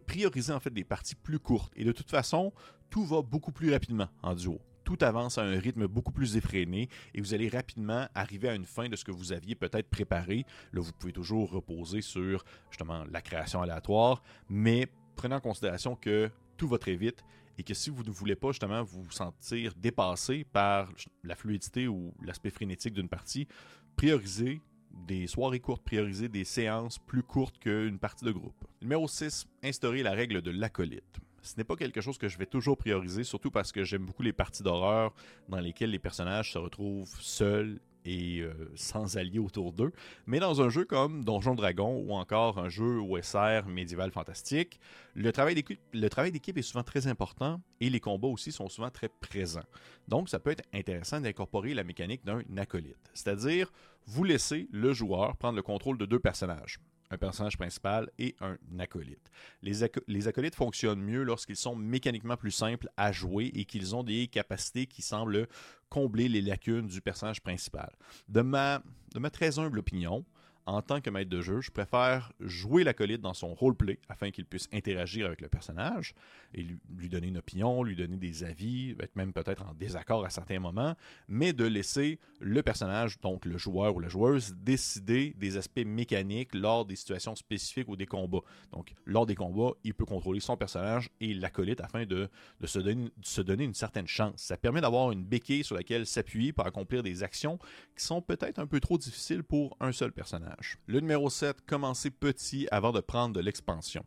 priorisez 0.05 0.51
en 0.51 0.59
fait 0.59 0.73
des 0.73 0.83
parties 0.83 1.15
plus 1.15 1.39
courtes. 1.39 1.71
Et 1.77 1.85
de 1.85 1.93
toute 1.93 2.11
façon, 2.11 2.51
tout 2.89 3.05
va 3.05 3.21
beaucoup 3.21 3.53
plus 3.53 3.71
rapidement 3.71 4.09
en 4.21 4.35
duo 4.35 4.59
tout 4.85 4.97
avance 5.01 5.37
à 5.37 5.41
un 5.41 5.59
rythme 5.59 5.87
beaucoup 5.87 6.11
plus 6.11 6.37
effréné 6.37 6.87
et 7.13 7.19
vous 7.19 7.33
allez 7.33 7.49
rapidement 7.49 8.07
arriver 8.13 8.47
à 8.47 8.55
une 8.55 8.65
fin 8.65 8.87
de 8.87 8.95
ce 8.95 9.03
que 9.03 9.11
vous 9.11 9.33
aviez 9.33 9.55
peut-être 9.55 9.89
préparé. 9.89 10.45
Là, 10.71 10.79
vous 10.79 10.93
pouvez 10.93 11.11
toujours 11.11 11.51
reposer 11.51 12.01
sur 12.01 12.45
justement 12.69 13.03
la 13.11 13.21
création 13.21 13.61
aléatoire, 13.61 14.23
mais 14.47 14.87
prenez 15.15 15.35
en 15.35 15.41
considération 15.41 15.95
que 15.95 16.29
tout 16.55 16.67
va 16.67 16.77
très 16.77 16.95
vite 16.95 17.25
et 17.57 17.63
que 17.63 17.73
si 17.73 17.89
vous 17.89 18.03
ne 18.03 18.11
voulez 18.11 18.35
pas 18.35 18.49
justement 18.49 18.83
vous 18.83 19.09
sentir 19.11 19.73
dépassé 19.75 20.45
par 20.53 20.91
la 21.23 21.35
fluidité 21.35 21.87
ou 21.87 22.13
l'aspect 22.21 22.51
frénétique 22.51 22.93
d'une 22.93 23.09
partie, 23.09 23.47
priorisez 23.95 24.61
des 25.07 25.27
soirées 25.27 25.59
courtes, 25.59 25.83
priorisez 25.83 26.29
des 26.29 26.45
séances 26.45 26.99
plus 26.99 27.23
courtes 27.23 27.57
qu'une 27.59 27.99
partie 27.99 28.23
de 28.23 28.31
groupe. 28.31 28.65
Numéro 28.81 29.07
6, 29.07 29.45
instaurer 29.63 30.03
la 30.03 30.11
règle 30.11 30.41
de 30.41 30.51
l'acolyte 30.51 31.19
ce 31.45 31.55
n'est 31.57 31.63
pas 31.63 31.75
quelque 31.75 32.01
chose 32.01 32.17
que 32.17 32.27
je 32.27 32.37
vais 32.37 32.45
toujours 32.45 32.77
prioriser, 32.77 33.23
surtout 33.23 33.51
parce 33.51 33.71
que 33.71 33.83
j'aime 33.83 34.05
beaucoup 34.05 34.23
les 34.23 34.33
parties 34.33 34.63
d'horreur 34.63 35.13
dans 35.47 35.59
lesquelles 35.59 35.91
les 35.91 35.99
personnages 35.99 36.51
se 36.51 36.57
retrouvent 36.57 37.15
seuls 37.21 37.79
et 38.05 38.41
euh, 38.41 38.53
sans 38.75 39.17
alliés 39.17 39.39
autour 39.39 39.73
d'eux. 39.73 39.91
Mais 40.27 40.39
dans 40.39 40.61
un 40.61 40.69
jeu 40.69 40.85
comme 40.85 41.23
Donjon 41.23 41.55
Dragon 41.55 42.03
ou 42.05 42.13
encore 42.13 42.59
un 42.59 42.69
jeu 42.69 42.99
OSR 42.99 43.67
médiéval 43.67 44.11
fantastique, 44.11 44.79
le 45.15 45.31
travail 45.31 45.55
d'équipe 45.55 46.57
est 46.57 46.61
souvent 46.61 46.83
très 46.83 47.07
important 47.07 47.61
et 47.79 47.89
les 47.89 47.99
combats 47.99 48.27
aussi 48.27 48.51
sont 48.51 48.69
souvent 48.69 48.91
très 48.91 49.09
présents. 49.09 49.65
Donc 50.07 50.29
ça 50.29 50.39
peut 50.39 50.51
être 50.51 50.63
intéressant 50.73 51.19
d'incorporer 51.19 51.73
la 51.73 51.83
mécanique 51.83 52.23
d'un 52.25 52.41
acolyte, 52.57 53.09
c'est-à-dire 53.13 53.71
vous 54.07 54.23
laissez 54.23 54.67
le 54.71 54.93
joueur 54.93 55.35
prendre 55.37 55.55
le 55.55 55.63
contrôle 55.63 55.97
de 55.97 56.05
deux 56.05 56.19
personnages 56.19 56.79
un 57.15 57.17
personnage 57.17 57.57
principal 57.57 58.09
et 58.19 58.35
un 58.41 58.57
acolyte. 58.79 59.31
Les, 59.61 60.27
acolytes 60.27 60.55
fonctionnent 60.55 61.01
mieux 61.01 61.23
lorsqu'ils 61.23 61.55
sont 61.55 61.75
mécaniquement 61.75 62.37
plus 62.37 62.51
simples 62.51 62.89
à 62.97 63.11
jouer 63.11 63.51
et 63.55 63.65
qu'ils 63.65 63.95
ont 63.95 64.03
des 64.03 64.27
capacités 64.27 64.85
qui 64.85 65.01
semblent 65.01 65.47
combler 65.89 66.27
les 66.27 66.41
lacunes 66.41 66.87
du 66.87 67.01
personnage 67.01 67.41
principal. 67.41 67.91
De 68.27 68.41
ma, 68.41 68.81
de 69.13 69.19
ma 69.19 69.29
très 69.29 69.59
humble 69.59 69.79
opinion, 69.79 70.25
en 70.67 70.81
tant 70.81 70.99
que 70.99 71.09
maître 71.09 71.29
de 71.29 71.41
jeu, 71.41 71.61
je 71.61 71.69
préfère 71.69 72.33
jouer 72.39 72.83
l'acolyte 72.83 73.21
dans 73.21 73.33
son 73.33 73.53
roleplay 73.53 73.99
afin 74.09 74.31
qu'il 74.31 74.45
puisse 74.45 74.67
interagir 74.73 75.27
avec 75.27 75.41
le 75.41 75.47
personnage 75.47 76.15
et 76.53 76.63
lui, 76.63 77.09
donner 77.09 77.27
une 77.27 77.37
opinion, 77.37 77.83
lui 77.83 77.95
donner 77.95 78.17
des 78.17 78.43
avis, 78.43 78.95
être 78.99 79.15
même 79.15 79.31
peut-être 79.31 79.63
en 79.63 79.73
désaccord 79.73 80.25
à 80.25 80.29
certains 80.29 80.59
moments, 80.59 80.95
mais 81.27 81.53
de 81.53 81.65
laisser 81.65 82.19
le 82.39 82.63
personnage, 82.63 83.19
donc 83.19 83.45
le 83.45 83.57
joueur 83.57 83.95
ou 83.95 83.99
la 83.99 84.09
joueuse, 84.09 84.55
décider 84.55 85.35
des 85.37 85.57
aspects 85.57 85.85
mécaniques 85.85 86.55
lors 86.55 86.85
des 86.85 86.95
situations 86.95 87.35
spécifiques 87.35 87.87
ou 87.87 87.95
des 87.95 88.07
combats. 88.07 88.41
Donc, 88.71 88.93
lors 89.05 89.25
des 89.25 89.35
combats, 89.35 89.73
il 89.83 89.93
peut 89.93 90.05
contrôler 90.05 90.39
son 90.39 90.57
personnage 90.57 91.09
et 91.21 91.33
l'acolyte 91.33 91.81
afin 91.81 92.05
de, 92.05 92.29
se, 92.63 92.79
donner, 92.79 93.03
de 93.17 93.25
se 93.25 93.41
donner 93.41 93.65
une 93.65 93.73
certaine 93.73 94.07
chance. 94.07 94.33
Ça 94.37 94.57
permet 94.57 94.81
d'avoir 94.81 95.11
une 95.11 95.23
béquille 95.23 95.63
sur 95.63 95.75
laquelle 95.75 96.05
s'appuyer 96.05 96.53
pour 96.53 96.65
accomplir 96.65 97.03
des 97.03 97.23
actions 97.23 97.59
qui 97.95 98.03
sont 98.03 98.21
peut-être 98.21 98.59
un 98.59 98.67
peu 98.67 98.79
trop 98.79 98.97
difficiles 98.97 99.43
pour 99.43 99.77
un 99.79 99.91
seul 99.91 100.11
personnage. 100.11 100.54
Le 100.87 100.99
numéro 100.99 101.29
7, 101.29 101.65
commencez 101.65 102.11
petit 102.11 102.67
avant 102.71 102.91
de 102.91 102.99
prendre 102.99 103.35
de 103.35 103.39
l'expansion. 103.39 104.05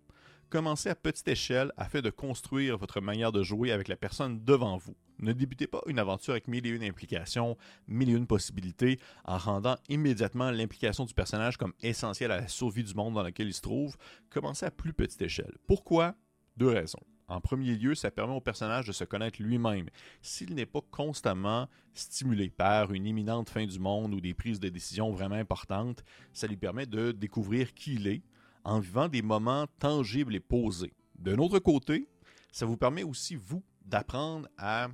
Commencez 0.50 0.88
à 0.88 0.94
petite 0.94 1.28
échelle 1.28 1.72
afin 1.76 2.00
de 2.00 2.08
construire 2.08 2.78
votre 2.78 3.02
manière 3.02 3.32
de 3.32 3.42
jouer 3.42 3.70
avec 3.70 3.86
la 3.86 3.96
personne 3.96 4.42
devant 4.44 4.78
vous. 4.78 4.96
Ne 5.18 5.32
débutez 5.32 5.66
pas 5.66 5.82
une 5.86 5.98
aventure 5.98 6.32
avec 6.32 6.48
mille 6.48 6.66
et 6.66 6.70
une 6.70 6.84
implications, 6.84 7.58
mille 7.86 8.08
et 8.08 8.14
une 8.14 8.26
possibilités, 8.26 8.98
en 9.24 9.36
rendant 9.36 9.76
immédiatement 9.90 10.50
l'implication 10.50 11.04
du 11.04 11.12
personnage 11.12 11.58
comme 11.58 11.74
essentielle 11.82 12.30
à 12.30 12.40
la 12.40 12.48
survie 12.48 12.84
du 12.84 12.94
monde 12.94 13.14
dans 13.14 13.22
lequel 13.22 13.48
il 13.48 13.54
se 13.54 13.60
trouve. 13.60 13.96
Commencez 14.30 14.64
à 14.64 14.70
plus 14.70 14.94
petite 14.94 15.20
échelle. 15.20 15.58
Pourquoi? 15.66 16.14
Deux 16.56 16.68
raisons. 16.68 17.02
En 17.28 17.40
premier 17.40 17.74
lieu, 17.74 17.94
ça 17.94 18.10
permet 18.10 18.34
au 18.34 18.40
personnage 18.40 18.86
de 18.86 18.92
se 18.92 19.04
connaître 19.04 19.42
lui-même. 19.42 19.88
S'il 20.22 20.54
n'est 20.54 20.66
pas 20.66 20.80
constamment 20.90 21.68
stimulé 21.92 22.48
par 22.48 22.92
une 22.92 23.06
imminente 23.06 23.50
fin 23.50 23.66
du 23.66 23.78
monde 23.78 24.14
ou 24.14 24.20
des 24.20 24.32
prises 24.32 24.60
de 24.60 24.70
décision 24.70 25.10
vraiment 25.10 25.34
importantes, 25.34 26.02
ça 26.32 26.46
lui 26.46 26.56
permet 26.56 26.86
de 26.86 27.12
découvrir 27.12 27.74
qui 27.74 27.94
il 27.94 28.06
est 28.06 28.22
en 28.64 28.80
vivant 28.80 29.08
des 29.08 29.22
moments 29.22 29.66
tangibles 29.78 30.34
et 30.34 30.40
posés. 30.40 30.94
D'un 31.18 31.38
autre 31.38 31.58
côté, 31.58 32.08
ça 32.50 32.64
vous 32.64 32.76
permet 32.76 33.02
aussi, 33.02 33.36
vous, 33.36 33.62
d'apprendre 33.84 34.48
à 34.56 34.88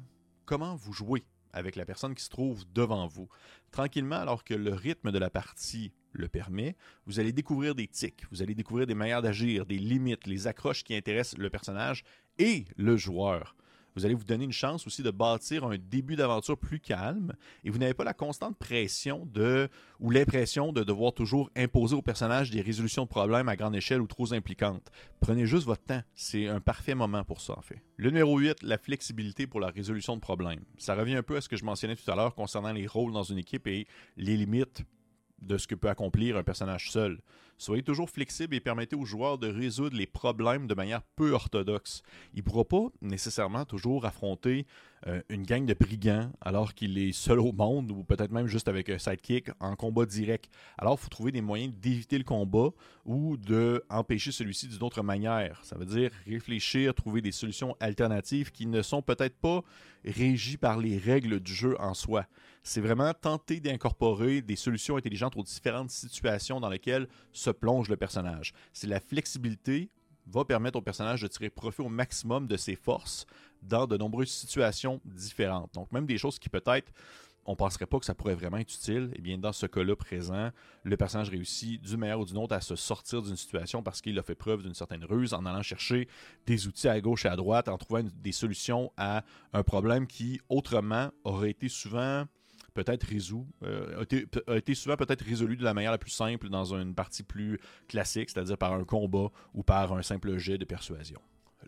comment 0.45 0.75
vous 0.75 0.93
jouez 0.93 1.25
avec 1.53 1.77
la 1.77 1.87
personne 1.87 2.15
qui 2.15 2.25
se 2.25 2.31
trouve 2.31 2.65
devant 2.73 3.07
vous. 3.07 3.29
Tranquillement, 3.71 4.17
alors 4.17 4.45
que 4.45 4.55
le 4.55 4.73
rythme 4.73 5.13
de 5.13 5.19
la 5.19 5.31
partie 5.31 5.93
le 6.13 6.29
permet, 6.29 6.77
vous 7.07 7.21
allez 7.21 7.33
découvrir 7.33 7.75
des 7.75 7.89
tics, 7.89 8.25
vous 8.31 8.43
allez 8.43 8.55
découvrir 8.55 8.87
des 8.87 8.95
manières 8.95 9.23
d'agir, 9.23 9.67
des 9.67 9.79
limites, 9.79 10.27
les 10.27 10.47
accroches 10.47 10.85
qui 10.85 10.95
intéressent 10.95 11.39
le 11.39 11.51
personnage 11.51 12.05
et 12.39 12.65
le 12.77 12.97
joueur 12.97 13.55
vous 13.97 14.05
allez 14.05 14.15
vous 14.15 14.25
donner 14.25 14.45
une 14.45 14.53
chance 14.53 14.87
aussi 14.87 15.03
de 15.03 15.11
bâtir 15.11 15.65
un 15.65 15.77
début 15.79 16.17
d'aventure 16.17 16.59
plus 16.59 16.81
calme 16.81 17.33
et 17.63 17.71
vous 17.71 17.79
n'avez 17.79 17.95
pas 17.95 18.05
la 18.05 18.15
constante 18.15 18.57
pression 18.59 19.27
de 19.27 19.69
ou 20.01 20.11
l'impression 20.11 20.73
de 20.73 20.83
devoir 20.83 21.13
toujours 21.13 21.51
imposer 21.57 21.95
au 21.95 22.03
personnage 22.03 22.51
des 22.51 22.61
résolutions 22.61 23.05
de 23.05 23.09
problèmes 23.09 23.49
à 23.49 23.57
grande 23.57 23.77
échelle 23.77 24.01
ou 24.01 24.07
trop 24.07 24.33
impliquantes. 24.33 24.91
Prenez 25.21 25.47
juste 25.47 25.67
votre 25.67 25.85
temps, 25.85 26.03
c'est 26.15 26.49
un 26.49 26.61
parfait 26.61 26.95
moment 26.95 27.25
pour 27.25 27.41
ça 27.41 27.57
en 27.57 27.63
fait. 27.63 27.83
Le 27.97 28.11
numéro 28.11 28.39
8, 28.39 28.63
la 28.63 28.79
flexibilité 28.79 29.47
pour 29.47 29.61
la 29.61 29.69
résolution 29.69 30.17
de 30.17 30.21
problèmes. 30.21 30.65
Ça 30.77 30.95
revient 30.95 31.15
un 31.15 31.23
peu 31.23 31.37
à 31.37 31.41
ce 31.41 31.49
que 31.49 31.57
je 31.57 31.65
mentionnais 31.65 31.97
tout 31.97 32.11
à 32.11 32.17
l'heure 32.17 32.35
concernant 32.35 32.73
les 32.73 32.87
rôles 32.87 33.13
dans 33.13 33.23
une 33.23 33.39
équipe 33.39 33.67
et 33.67 33.87
les 34.17 34.37
limites 34.37 34.83
de 35.41 35.59
ce 35.59 35.67
que 35.67 35.75
peut 35.75 35.89
accomplir 35.89 36.37
un 36.37 36.43
personnage 36.43 36.91
seul. 36.91 37.21
Soyez 37.57 37.83
toujours 37.83 38.11
flexible 38.11 38.55
et 38.55 38.61
permettez 38.61 38.97
aux 38.97 39.05
joueurs 39.05 39.39
de 39.39 39.49
résoudre 39.49 39.97
les 39.97 40.07
problèmes 40.07 40.67
de 40.67 40.75
manière 40.75 41.03
peu 41.17 41.33
orthodoxe. 41.33 42.03
Il 42.35 42.39
ne 42.39 42.43
pourra 42.43 42.65
pas 42.65 42.89
nécessairement 43.01 43.65
toujours 43.65 44.05
affronter 44.07 44.67
euh, 45.07 45.21
une 45.29 45.43
gang 45.43 45.67
de 45.67 45.75
brigands 45.75 46.33
alors 46.41 46.73
qu'il 46.73 46.97
est 46.97 47.13
seul 47.13 47.39
au 47.39 47.53
monde 47.53 47.91
ou 47.91 48.05
peut-être 48.05 48.33
même 48.33 48.47
juste 48.47 48.69
avec 48.69 48.89
un 48.89 48.99
sidekick 48.99 49.51
en 49.61 49.77
combat 49.77 50.07
direct. 50.07 50.51
Alors, 50.79 50.99
il 50.99 51.03
faut 51.03 51.11
trouver 51.11 51.31
des 51.31 51.43
moyens 51.43 51.75
d'éviter 51.75 52.17
le 52.17 52.25
combat 52.25 52.71
ou 53.05 53.37
d'empêcher 53.37 54.33
celui-ci 54.33 54.69
d'une 54.69 54.83
autre 54.83 55.03
manière. 55.03 55.61
Ça 55.63 55.77
veut 55.77 55.85
dire 55.85 56.11
réfléchir, 56.27 56.95
trouver 56.95 57.21
des 57.21 57.33
solutions 57.33 57.77
alternatives 57.81 58.51
qui 58.51 58.67
ne 58.67 58.81
sont 58.81 59.03
peut-être 59.03 59.37
pas 59.37 59.63
régies 60.05 60.57
par 60.57 60.79
les 60.79 60.97
règles 60.97 61.41
du 61.41 61.55
jeu 61.55 61.77
en 61.81 61.93
soi. 61.93 62.27
C'est 62.63 62.81
vraiment 62.81 63.13
tenter 63.13 63.61
d'incorporer 63.61 64.41
des 64.41 64.57
solutions 64.57 64.97
intelligentes 64.97 65.37
aux 65.37 65.43
différentes 65.43 65.91
situations 65.91 66.61
dans 66.61 66.71
lesquelles 66.71 67.09
plonge 67.51 67.89
le 67.89 67.97
personnage. 67.97 68.53
C'est 68.73 68.87
la 68.87 69.01
flexibilité 69.01 69.91
va 70.27 70.45
permettre 70.45 70.79
au 70.79 70.83
personnage 70.83 71.23
de 71.23 71.27
tirer 71.27 71.51
profit 71.51 71.83
au 71.83 71.89
maximum 71.89 72.47
de 72.47 72.57
ses 72.57 72.77
forces 72.77 73.27
dans 73.63 73.87
de 73.87 73.97
nombreuses 73.97 74.31
situations 74.31 75.01
différentes. 75.05 75.75
Donc 75.75 75.93
même 75.93 76.07
des 76.07 76.19
choses 76.19 76.39
qui 76.39 76.49
peut-être 76.49 76.93
on 77.47 77.57
penserait 77.57 77.87
pas 77.87 77.99
que 77.99 78.07
ça 78.07 78.15
pourrait 78.15 78.35
vraiment 78.35 78.57
être 78.57 78.73
utile, 78.73 79.11
et 79.13 79.19
eh 79.19 79.21
bien 79.21 79.39
dans 79.39 79.53
ce 79.53 79.67
cas-là 79.67 79.95
présent, 79.97 80.51
le 80.83 80.97
personnage 80.97 81.29
réussit 81.29 81.81
d'une 81.83 81.99
manière 81.99 82.19
ou 82.19 82.25
d'une 82.25 82.39
autre 82.39 82.55
à 82.55 82.61
se 82.61 82.75
sortir 82.75 83.23
d'une 83.23 83.37
situation 83.37 83.83
parce 83.83 84.01
qu'il 84.01 84.19
a 84.19 84.23
fait 84.23 84.35
preuve 84.35 84.63
d'une 84.63 84.75
certaine 84.75 85.05
ruse 85.05 85.35
en 85.35 85.45
allant 85.45 85.63
chercher 85.63 86.09
des 86.47 86.67
outils 86.67 86.89
à 86.89 87.01
gauche 87.01 87.27
et 87.27 87.29
à 87.29 87.37
droite, 87.37 87.69
en 87.69 87.77
trouvant 87.77 88.03
des 88.03 88.33
solutions 88.33 88.93
à 88.97 89.25
un 89.53 89.63
problème 89.63 90.07
qui 90.07 90.41
autrement 90.49 91.11
aurait 91.25 91.51
été 91.51 91.69
souvent 91.69 92.25
peut-être 92.75 93.05
résolu, 93.05 93.45
euh, 93.63 94.05
a, 94.49 94.57
été, 94.57 94.75
souvent 94.75 94.97
peut-être 94.97 95.25
résolu 95.25 95.57
de 95.57 95.65
la 95.65 95.75
manière 95.75 95.93
la 95.93 95.99
plus 95.99 96.11
simple 96.11 96.49
dans 96.49 96.75
une 96.75 96.95
partie 96.95 97.23
plus 97.23 97.59
classique, 97.89 98.31
c'est-à-dire 98.31 98.59
par 98.59 98.73
un 98.73 98.85
combat 98.85 99.31
ou 99.55 99.63
par 99.63 99.93
un 99.93 100.03
simple 100.03 100.37
jet 100.37 100.59
de 100.59 100.65
persuasion. 100.65 101.21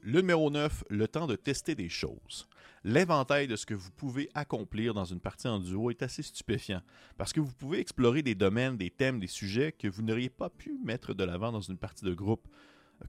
Le 0.02 0.20
numéro 0.20 0.50
9, 0.50 0.84
le 0.90 1.08
temps 1.08 1.26
de 1.26 1.36
tester 1.36 1.75
des 1.75 1.88
choses. 1.88 2.48
L'éventail 2.84 3.48
de 3.48 3.56
ce 3.56 3.66
que 3.66 3.75
vous 3.75 3.90
pouvez 3.90 4.28
accomplir 4.34 4.94
dans 4.94 5.04
une 5.04 5.20
partie 5.20 5.48
en 5.48 5.58
duo 5.58 5.90
est 5.90 6.02
assez 6.02 6.22
stupéfiant, 6.22 6.82
parce 7.16 7.32
que 7.32 7.40
vous 7.40 7.52
pouvez 7.52 7.80
explorer 7.80 8.22
des 8.22 8.34
domaines, 8.34 8.76
des 8.76 8.90
thèmes, 8.90 9.18
des 9.18 9.26
sujets 9.26 9.72
que 9.72 9.88
vous 9.88 10.02
n'auriez 10.02 10.28
pas 10.28 10.50
pu 10.50 10.78
mettre 10.84 11.14
de 11.14 11.25
l'avant 11.25 11.50
dans 11.50 11.60
une 11.60 11.78
partie 11.78 12.04
de 12.04 12.14
groupe 12.14 12.46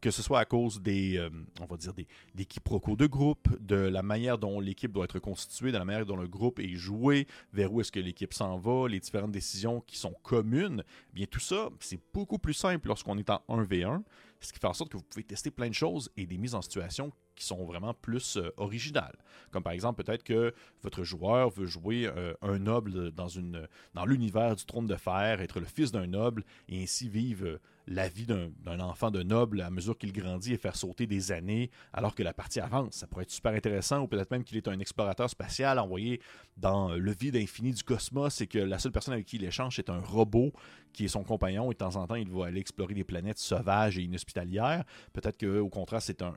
que 0.01 0.11
ce 0.11 0.21
soit 0.21 0.39
à 0.39 0.45
cause 0.45 0.81
des, 0.81 1.17
euh, 1.17 1.29
on 1.61 1.65
va 1.65 1.77
dire, 1.77 1.93
des, 1.93 2.45
quiproquos 2.45 2.95
de 2.95 3.07
groupe, 3.07 3.47
de 3.59 3.75
la 3.75 4.03
manière 4.03 4.37
dont 4.37 4.59
l'équipe 4.59 4.91
doit 4.91 5.05
être 5.05 5.19
constituée, 5.19 5.71
de 5.71 5.77
la 5.77 5.85
manière 5.85 6.05
dont 6.05 6.17
le 6.17 6.27
groupe 6.27 6.59
est 6.59 6.75
joué, 6.75 7.27
vers 7.53 7.71
où 7.73 7.81
est-ce 7.81 7.91
que 7.91 7.99
l'équipe 7.99 8.33
s'en 8.33 8.57
va, 8.57 8.87
les 8.87 8.99
différentes 8.99 9.31
décisions 9.31 9.81
qui 9.81 9.97
sont 9.97 10.13
communes, 10.23 10.83
eh 11.11 11.13
bien 11.13 11.25
tout 11.25 11.39
ça, 11.39 11.69
c'est 11.79 11.99
beaucoup 12.13 12.39
plus 12.39 12.53
simple 12.53 12.87
lorsqu'on 12.87 13.17
est 13.17 13.29
en 13.29 13.41
1v1, 13.49 14.03
ce 14.39 14.53
qui 14.53 14.59
fait 14.59 14.67
en 14.67 14.73
sorte 14.73 14.91
que 14.91 14.97
vous 14.97 15.03
pouvez 15.03 15.23
tester 15.23 15.51
plein 15.51 15.69
de 15.69 15.73
choses 15.73 16.11
et 16.15 16.25
des 16.25 16.37
mises 16.37 16.53
en 16.53 16.61
situation 16.61 17.11
qui 17.35 17.45
sont 17.45 17.65
vraiment 17.65 17.93
plus 17.93 18.37
euh, 18.37 18.51
originales. 18.57 19.15
Comme 19.51 19.63
par 19.63 19.73
exemple, 19.73 20.03
peut-être 20.03 20.23
que 20.23 20.53
votre 20.81 21.03
joueur 21.03 21.49
veut 21.49 21.65
jouer 21.65 22.07
euh, 22.07 22.33
un 22.41 22.59
noble 22.59 23.11
dans, 23.11 23.27
une, 23.27 23.67
dans 23.93 24.05
l'univers 24.05 24.55
du 24.55 24.65
trône 24.65 24.87
de 24.87 24.95
fer, 24.95 25.41
être 25.41 25.59
le 25.59 25.65
fils 25.65 25.91
d'un 25.91 26.07
noble 26.07 26.43
et 26.67 26.81
ainsi 26.81 27.09
vivre 27.09 27.59
la 27.87 28.09
vie 28.09 28.25
d'un 28.25 28.79
enfant 28.79 29.11
de 29.11 29.23
noble 29.23 29.61
à 29.61 29.69
mesure 29.69 29.97
qu'il 29.97 30.11
grandit 30.11 30.53
et 30.53 30.57
faire 30.57 30.75
sauter 30.75 31.07
des 31.07 31.31
années 31.31 31.71
alors 31.93 32.13
que 32.13 32.21
la 32.21 32.33
partie 32.33 32.59
avance. 32.59 32.95
Ça 32.95 33.07
pourrait 33.07 33.23
être 33.23 33.31
super 33.31 33.53
intéressant 33.53 34.01
ou 34.01 34.07
peut-être 34.07 34.29
même 34.31 34.43
qu'il 34.43 34.57
est 34.57 34.67
un 34.67 34.79
explorateur 34.79 35.29
spatial 35.29 35.79
envoyé 35.79 36.21
dans 36.57 36.93
le 36.93 37.11
vide 37.13 37.37
infini 37.37 37.71
du 37.71 37.83
cosmos 37.83 38.41
et 38.41 38.47
que 38.47 38.59
la 38.59 38.77
seule 38.77 38.91
personne 38.91 39.13
avec 39.13 39.25
qui 39.25 39.37
il 39.37 39.45
échange 39.45 39.79
est 39.79 39.89
un 39.89 40.01
robot 40.01 40.51
qui 40.91 41.05
est 41.05 41.09
son 41.09 41.23
compagnon 41.23 41.71
et 41.71 41.75
de 41.75 41.77
temps 41.77 41.95
en 41.95 42.07
temps 42.07 42.15
il 42.15 42.29
va 42.29 42.47
aller 42.47 42.59
explorer 42.59 42.93
des 42.93 43.03
planètes 43.03 43.39
sauvages 43.39 43.97
et 43.97 44.03
inhospitalières. 44.03 44.83
Peut-être 45.13 45.37
qu'au 45.37 45.69
contraire 45.69 46.01
c'est 46.01 46.21
un, 46.21 46.35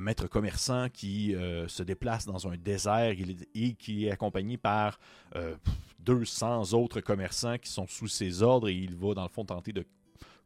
maître 0.00 0.28
commerçant 0.28 0.88
qui 0.88 1.34
euh, 1.34 1.68
se 1.68 1.82
déplace 1.82 2.24
dans 2.24 2.48
un 2.48 2.56
désert 2.56 3.14
et 3.54 3.74
qui 3.74 4.06
est 4.06 4.10
accompagné 4.10 4.56
par 4.56 4.98
200 6.00 6.62
euh, 6.72 6.76
autres 6.76 7.00
commerçants 7.00 7.58
qui 7.58 7.70
sont 7.70 7.86
sous 7.86 8.08
ses 8.08 8.42
ordres 8.42 8.68
et 8.68 8.74
il 8.74 8.96
va 8.96 9.14
dans 9.14 9.24
le 9.24 9.28
fond 9.28 9.44
tenter 9.44 9.72
de 9.72 9.84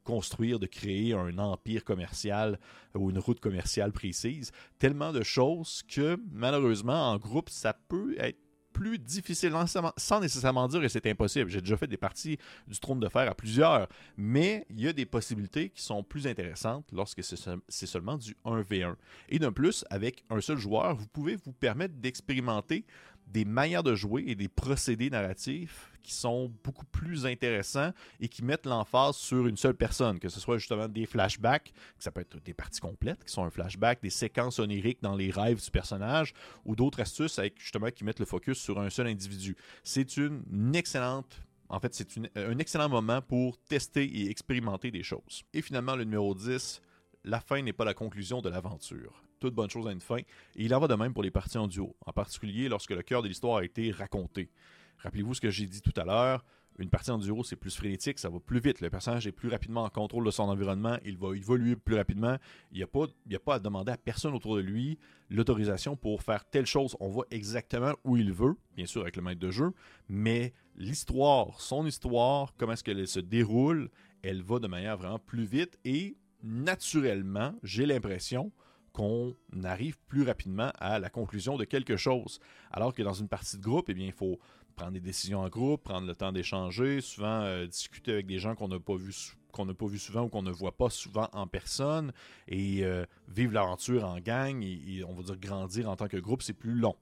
construire, 0.04 0.59
de 0.59 0.66
créer 0.66 1.14
un 1.14 1.38
empire 1.38 1.85
commercial 1.85 2.59
ou 2.95 3.11
une 3.11 3.19
route 3.19 3.40
commerciale 3.40 3.92
précise. 3.92 4.52
Tellement 4.78 5.12
de 5.12 5.23
choses 5.23 5.83
que 5.88 6.19
malheureusement 6.33 7.11
en 7.11 7.19
groupe, 7.19 7.50
ça 7.50 7.73
peut 7.73 8.14
être 8.19 8.38
plus 8.73 8.99
difficile, 8.99 9.52
sans 9.97 10.21
nécessairement 10.21 10.69
dire 10.69 10.80
que 10.80 10.88
c'est 10.88 11.04
impossible. 11.07 11.50
J'ai 11.50 11.61
déjà 11.61 11.76
fait 11.76 11.88
des 11.88 11.97
parties 11.97 12.38
du 12.69 12.78
trône 12.78 13.00
de 13.00 13.09
fer 13.09 13.28
à 13.28 13.35
plusieurs, 13.35 13.88
mais 14.16 14.64
il 14.71 14.80
y 14.80 14.88
a 14.88 14.92
des 14.92 15.07
possibilités 15.07 15.71
qui 15.71 15.83
sont 15.83 16.04
plus 16.04 16.26
intéressantes 16.26 16.87
lorsque 16.92 17.23
c'est 17.23 17.87
seulement 17.87 18.16
du 18.16 18.37
1v1. 18.45 18.95
Et 19.28 19.38
de 19.40 19.49
plus, 19.49 19.85
avec 19.90 20.25
un 20.30 20.40
seul 20.40 20.57
joueur, 20.57 20.95
vous 20.95 21.09
pouvez 21.09 21.37
vous 21.37 21.52
permettre 21.52 21.95
d'expérimenter 21.95 22.87
des 23.31 23.45
manières 23.45 23.83
de 23.83 23.95
jouer 23.95 24.25
et 24.27 24.35
des 24.35 24.49
procédés 24.49 25.11
narratifs 25.11 25.91
qui 26.03 26.13
sont 26.15 26.51
beaucoup 26.65 26.87
plus 26.87 27.27
intéressants 27.27 27.93
et 28.21 28.29
qui 28.29 28.43
mettent 28.43 28.67
l'emphase 28.67 29.17
sur 29.17 29.47
une 29.47 29.57
seule 29.57 29.75
personne, 29.75 30.19
que 30.19 30.29
ce 30.29 30.41
soit 30.41 30.59
justement 30.59 30.89
des 30.89 31.07
flashbacks, 31.07 31.73
ça 31.99 32.11
peut 32.11 32.23
être 32.23 32.43
des 32.43 32.55
parties 32.55 32.81
complètes 32.81 33.25
qui 33.25 33.33
sont 33.33 33.45
un 33.45 33.51
flashback, 33.51 34.03
des 34.03 34.11
séquences 34.11 34.59
oniriques 34.59 35.03
dans 35.03 35.15
les 35.15 35.31
rêves 35.31 35.63
du 35.63 35.71
personnage, 35.71 36.33
ou 36.65 36.75
d'autres 36.75 37.01
astuces 37.01 37.39
avec, 37.39 37.61
justement 37.61 37.91
qui 37.91 38.05
mettent 38.05 38.21
le 38.21 38.27
focus 38.27 38.59
sur 38.59 38.81
un 38.81 38.91
seul 38.91 39.07
individu. 39.07 39.57
C'est 39.85 40.17
une 40.17 40.75
excellente 40.75 41.43
en 41.73 41.79
fait, 41.79 41.95
c'est 41.95 42.09
un 42.35 42.59
excellent 42.59 42.89
moment 42.89 43.23
pour 43.23 43.57
tester 43.57 44.05
et 44.05 44.29
expérimenter 44.29 44.91
des 44.91 45.05
choses. 45.05 45.45
Et 45.55 45.63
finalement, 45.63 45.95
le 45.95 46.03
numéro 46.03 46.35
10, 46.35 46.83
la 47.23 47.39
fin 47.39 47.63
n'est 47.63 47.73
pas 47.73 47.85
la 47.85 47.95
conclusion 47.95 48.41
de 48.41 48.49
l'aventure 48.49 49.23
toute 49.40 49.54
bonne 49.54 49.70
chose 49.70 49.87
a 49.88 49.92
une 49.92 50.00
fin. 50.00 50.18
Et 50.18 50.26
il 50.56 50.75
en 50.75 50.78
va 50.78 50.87
de 50.87 50.94
même 50.94 51.12
pour 51.12 51.23
les 51.23 51.30
parties 51.30 51.59
en 51.59 51.66
duo, 51.66 51.97
en 52.06 52.12
particulier 52.12 52.68
lorsque 52.68 52.90
le 52.90 53.02
cœur 53.02 53.23
de 53.23 53.28
l'histoire 53.28 53.59
a 53.59 53.64
été 53.64 53.90
raconté. 53.90 54.50
Rappelez-vous 54.99 55.35
ce 55.35 55.40
que 55.40 55.50
j'ai 55.50 55.66
dit 55.66 55.80
tout 55.80 55.99
à 55.99 56.04
l'heure. 56.04 56.44
Une 56.78 56.88
partie 56.88 57.11
en 57.11 57.18
duo, 57.18 57.42
c'est 57.44 57.56
plus 57.56 57.76
frénétique, 57.76 58.18
ça 58.18 58.30
va 58.30 58.38
plus 58.40 58.61
vite. 58.61 58.80
Le 58.80 58.88
personnage 58.88 59.26
est 59.26 59.32
plus 59.32 59.49
rapidement 59.49 59.85
en 59.85 59.90
contrôle 59.90 60.25
de 60.25 60.30
son 60.30 60.44
environnement, 60.44 60.97
il 61.04 61.18
va 61.18 61.37
évoluer 61.37 61.76
plus 61.76 61.97
rapidement. 61.97 62.37
Il 62.73 62.78
n'y 62.78 62.82
a, 62.82 62.87
a 62.87 63.38
pas 63.38 63.54
à 63.56 63.59
demander 63.59 63.92
à 63.92 63.99
personne 63.99 64.35
autour 64.35 64.56
de 64.56 64.62
lui 64.62 64.99
l'autorisation 65.28 65.94
pour 65.97 66.23
faire 66.23 66.49
telle 66.49 66.64
chose. 66.64 66.97
On 67.00 67.11
va 67.11 67.23
exactement 67.30 67.92
où 68.04 68.16
il 68.16 68.32
veut, 68.32 68.56
bien 68.76 68.87
sûr 68.87 69.02
avec 69.02 69.16
le 69.16 69.23
maître 69.23 69.40
de 69.40 69.50
jeu, 69.50 69.73
mais 70.09 70.54
l'histoire, 70.76 71.61
son 71.61 71.85
histoire, 71.85 72.54
comment 72.56 72.73
est-ce 72.73 72.85
qu'elle 72.85 73.06
se 73.06 73.20
déroule, 73.20 73.90
elle 74.23 74.42
va 74.42 74.59
de 74.59 74.66
manière 74.66 74.97
vraiment 74.97 75.18
plus 75.18 75.44
vite 75.44 75.78
et 75.85 76.16
naturellement, 76.42 77.54
j'ai 77.62 77.85
l'impression, 77.85 78.52
qu'on 78.92 79.35
arrive 79.64 79.99
plus 80.06 80.23
rapidement 80.23 80.73
à 80.78 80.99
la 80.99 81.11
conclusion 81.11 81.56
de 81.56 81.64
quelque 81.64 81.97
chose. 81.97 82.40
Alors 82.70 82.94
que 82.94 83.02
dans 83.02 83.12
une 83.12 83.28
partie 83.28 83.56
de 83.56 83.62
groupe, 83.62 83.88
eh 83.88 83.94
bien, 83.94 84.06
il 84.06 84.12
faut 84.12 84.38
prendre 84.76 84.92
des 84.92 85.00
décisions 85.00 85.40
en 85.40 85.49
groupe, 85.49 85.85
prendre 85.85 86.06
le 86.06 86.14
temps 86.14 86.32
d'échanger, 86.32 87.00
souvent 87.00 87.42
euh, 87.42 87.66
discuter 87.66 88.12
avec 88.12 88.26
des 88.26 88.38
gens 88.38 88.54
qu'on 88.54 88.68
n'a 88.68 88.80
pas 88.80 88.97
vu 88.97 89.14
qu'on 89.52 89.66
n'a 89.66 89.75
pas 89.75 89.87
vu 89.87 89.99
souvent 89.99 90.23
ou 90.23 90.28
qu'on 90.28 90.42
ne 90.42 90.52
voit 90.52 90.76
pas 90.76 90.90
souvent 90.90 91.28
en 91.32 91.49
personne 91.49 92.12
et 92.47 92.85
euh, 92.85 93.04
vivre 93.28 93.52
l'aventure 93.52 94.04
en 94.04 94.20
gang 94.20 94.62
et, 94.62 95.02
on 95.04 95.12
va 95.12 95.25
dire 95.25 95.37
grandir 95.38 95.90
en 95.90 95.97
tant 95.97 96.06
que 96.06 96.18
groupe, 96.18 96.42
c'est 96.42 96.52
plus 96.52 96.75
long. 96.75 96.94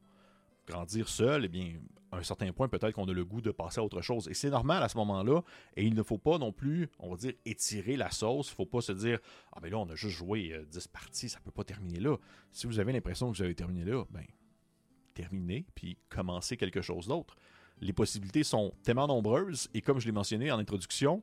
Grandir 0.66 1.09
seul, 1.09 1.45
eh 1.45 1.49
bien, 1.49 1.75
à 2.11 2.19
un 2.19 2.23
certain 2.23 2.53
point, 2.53 2.69
peut-être 2.69 2.93
qu'on 2.93 3.09
a 3.09 3.12
le 3.12 3.25
goût 3.25 3.41
de 3.41 3.50
passer 3.50 3.81
à 3.81 3.85
autre 3.85 4.00
chose. 4.00 4.29
Et 4.29 4.35
c'est 4.35 4.50
normal 4.50 4.83
à 4.83 4.88
ce 4.88 4.97
moment-là. 4.97 5.43
Et 5.77 5.85
il 5.85 5.95
ne 5.95 6.03
faut 6.03 6.19
pas 6.19 6.38
non 6.38 6.53
plus, 6.53 6.88
on 6.99 7.11
va 7.11 7.17
dire, 7.17 7.33
étirer 7.45 7.97
la 7.97 8.11
sauce. 8.11 8.49
Il 8.49 8.53
ne 8.53 8.57
faut 8.57 8.67
pas 8.67 8.81
se 8.81 8.93
dire 8.93 9.19
Ah, 9.53 9.61
ben 9.61 9.71
là, 9.71 9.79
on 9.79 9.88
a 9.88 9.95
juste 9.95 10.17
joué 10.17 10.55
10 10.71 10.79
euh, 10.79 10.88
parties, 10.93 11.29
ça 11.29 11.38
ne 11.38 11.45
peut 11.45 11.50
pas 11.50 11.65
terminer 11.65 12.00
là. 12.00 12.17
Si 12.50 12.67
vous 12.67 12.81
avez 12.81 12.93
l'impression 12.93 13.31
que 13.31 13.37
vous 13.37 13.43
avez 13.43 13.55
terminé 13.55 13.85
là, 13.85 14.05
ben, 14.11 14.25
terminez, 15.15 15.67
puis 15.75 15.99
commencez 16.09 16.57
quelque 16.57 16.81
chose 16.81 17.09
d'autre. 17.09 17.37
Les 17.81 17.93
possibilités 17.93 18.45
sont 18.45 18.73
tellement 18.83 19.07
nombreuses. 19.07 19.69
Et 19.75 19.83
comme 19.83 20.00
je 20.00 20.07
l'ai 20.07 20.12
mentionné 20.12 20.50
en 20.50 20.59
introduction, 20.59 21.23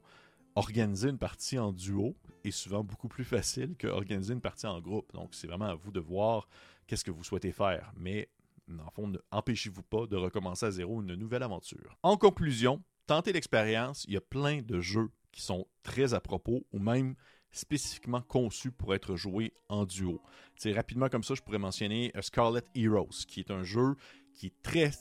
organiser 0.55 1.09
une 1.09 1.17
partie 1.17 1.57
en 1.59 1.71
duo 1.71 2.15
est 2.43 2.51
souvent 2.51 2.83
beaucoup 2.83 3.07
plus 3.07 3.25
facile 3.25 3.75
qu'organiser 3.77 4.33
une 4.33 4.41
partie 4.41 4.67
en 4.67 4.79
groupe. 4.79 5.11
Donc, 5.13 5.29
c'est 5.33 5.47
vraiment 5.47 5.65
à 5.65 5.75
vous 5.75 5.91
de 5.91 5.99
voir 5.99 6.47
qu'est-ce 6.87 7.03
que 7.03 7.11
vous 7.11 7.23
souhaitez 7.23 7.51
faire. 7.51 7.91
Mais 7.97 8.29
en 8.69 8.91
fond, 8.91 9.13
empêchez-vous 9.31 9.83
pas 9.83 10.07
de 10.07 10.15
recommencer 10.15 10.65
à 10.65 10.71
zéro 10.71 11.01
une 11.01 11.15
nouvelle 11.15 11.43
aventure. 11.43 11.97
En 12.03 12.17
conclusion, 12.17 12.83
tentez 13.07 13.33
l'expérience. 13.33 14.05
Il 14.07 14.13
y 14.13 14.17
a 14.17 14.21
plein 14.21 14.61
de 14.61 14.79
jeux 14.79 15.09
qui 15.31 15.41
sont 15.41 15.67
très 15.83 16.13
à 16.13 16.19
propos 16.19 16.65
ou 16.71 16.79
même 16.79 17.15
spécifiquement 17.51 18.21
conçus 18.21 18.71
pour 18.71 18.93
être 18.93 19.15
joués 19.15 19.53
en 19.69 19.85
duo. 19.85 20.21
C'est 20.55 20.73
rapidement 20.73 21.09
comme 21.09 21.23
ça, 21.23 21.35
je 21.35 21.41
pourrais 21.41 21.57
mentionner 21.57 22.11
Scarlet 22.21 22.63
Heroes, 22.75 23.25
qui 23.27 23.39
est 23.39 23.51
un 23.51 23.63
jeu 23.63 23.95
qui 24.33 24.47
est 24.47 24.61
très 24.61 24.91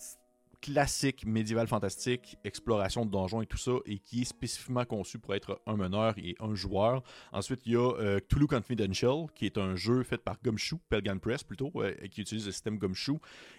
classique 0.65 1.27
médiéval 1.27 1.67
fantastique, 1.67 2.39
exploration 2.43 3.05
de 3.05 3.11
donjons 3.11 3.43
et 3.43 3.47
tout 3.47 3.59
ça, 3.59 3.73
et 3.85 3.99
qui 3.99 4.23
est 4.23 4.25
spécifiquement 4.25 4.87
conçu 4.87 5.19
pour 5.19 5.35
être 5.35 5.61
un 5.67 5.77
meneur 5.77 6.15
et 6.17 6.37
un 6.41 6.55
joueur. 6.55 7.03
Ensuite, 7.33 7.61
il 7.67 7.73
y 7.73 7.77
a 7.77 7.93
euh, 7.99 8.19
Cthulhu 8.19 8.47
Confidential, 8.47 9.27
qui 9.35 9.45
est 9.45 9.59
un 9.59 9.77
jeu 9.77 10.03
fait 10.05 10.17
par 10.17 10.39
Gumshoe, 10.43 10.79
Pelgan 10.89 11.19
Press 11.19 11.43
plutôt, 11.43 11.71
et 12.01 12.09
qui 12.09 12.23
utilise 12.23 12.47
le 12.47 12.53
système 12.53 12.79
Gumshoe, 12.79 13.19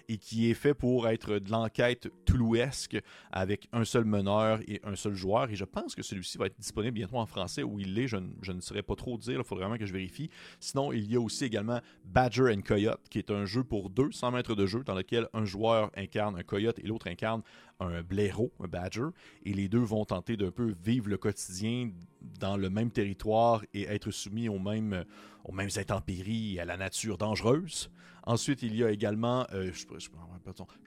et 0.10 0.18
qui 0.18 0.50
est 0.50 0.56
fait 0.56 0.74
pour 0.74 1.08
être 1.08 1.38
de 1.38 1.52
l'enquête 1.52 2.10
Toulouesque 2.26 2.98
avec 3.32 3.70
un 3.72 3.86
seul 3.86 4.06
meneur 4.06 4.62
et 4.68 4.82
un 4.84 4.96
seul 4.96 5.14
joueur. 5.14 5.52
Et 5.52 5.56
je 5.56 5.66
pense 5.66 5.94
que 5.94 6.02
celui-ci 6.02 6.40
va 6.40 6.48
être 6.48 6.58
disponible 6.58 6.96
bientôt 6.96 7.18
en 7.18 7.28
français, 7.28 7.62
où 7.62 7.80
il 7.80 8.00
est, 8.00 8.08
je, 8.08 8.18
ne 8.18 8.62
saurais 8.62 8.82
pas 8.82 8.96
trop 8.96 9.20
dire, 9.20 9.38
il 9.38 9.44
faudrait 9.44 9.66
vraiment 9.66 9.78
que 9.78 9.86
je 9.86 9.94
vérifie. 9.94 10.32
Sinon, 10.60 10.92
il 10.92 11.12
y 11.12 11.16
a 11.16 11.22
aussi 11.22 11.46
également 11.46 11.82
Badger 12.04 12.52
and 12.52 12.62
Coyote, 12.62 13.08
qui 13.12 13.20
est 13.20 13.30
un 13.30 13.46
jeu 13.46 13.64
pour 13.64 13.92
deux, 13.92 14.12
100 14.12 14.32
mètres 14.32 14.56
de 14.56 14.66
jeu, 14.66 14.84
dans 14.84 14.96
lequel 14.96 15.28
un 15.34 15.46
joueur 15.46 15.92
incarne 15.96 16.36
un 16.36 16.44
coyote 16.44 16.80
et 16.80 16.88
l'autre 16.88 16.95
incarne 17.06 17.42
un 17.80 18.02
blaireau, 18.02 18.52
un 18.60 18.68
badger, 18.68 19.08
et 19.44 19.54
les 19.54 19.68
deux 19.68 19.80
vont 19.80 20.06
tenter 20.06 20.38
d'un 20.38 20.52
peu 20.52 20.74
vivre 20.84 21.10
le 21.10 21.18
quotidien 21.18 21.92
dans 22.40 22.58
le 22.58 22.70
même 22.70 22.92
territoire 22.92 23.64
et 23.74 23.84
être 23.84 24.12
soumis 24.12 24.50
aux 24.50 24.60
mêmes, 24.60 25.06
aux 25.44 25.52
mêmes 25.52 25.70
intempéries 25.76 26.56
et 26.56 26.60
à 26.60 26.66
la 26.66 26.78
nature 26.78 27.18
dangereuse. 27.18 27.90
Ensuite, 28.24 28.64
il 28.64 28.76
y 28.76 28.84
a 28.84 28.90
également 28.90 29.46
euh, 29.54 29.72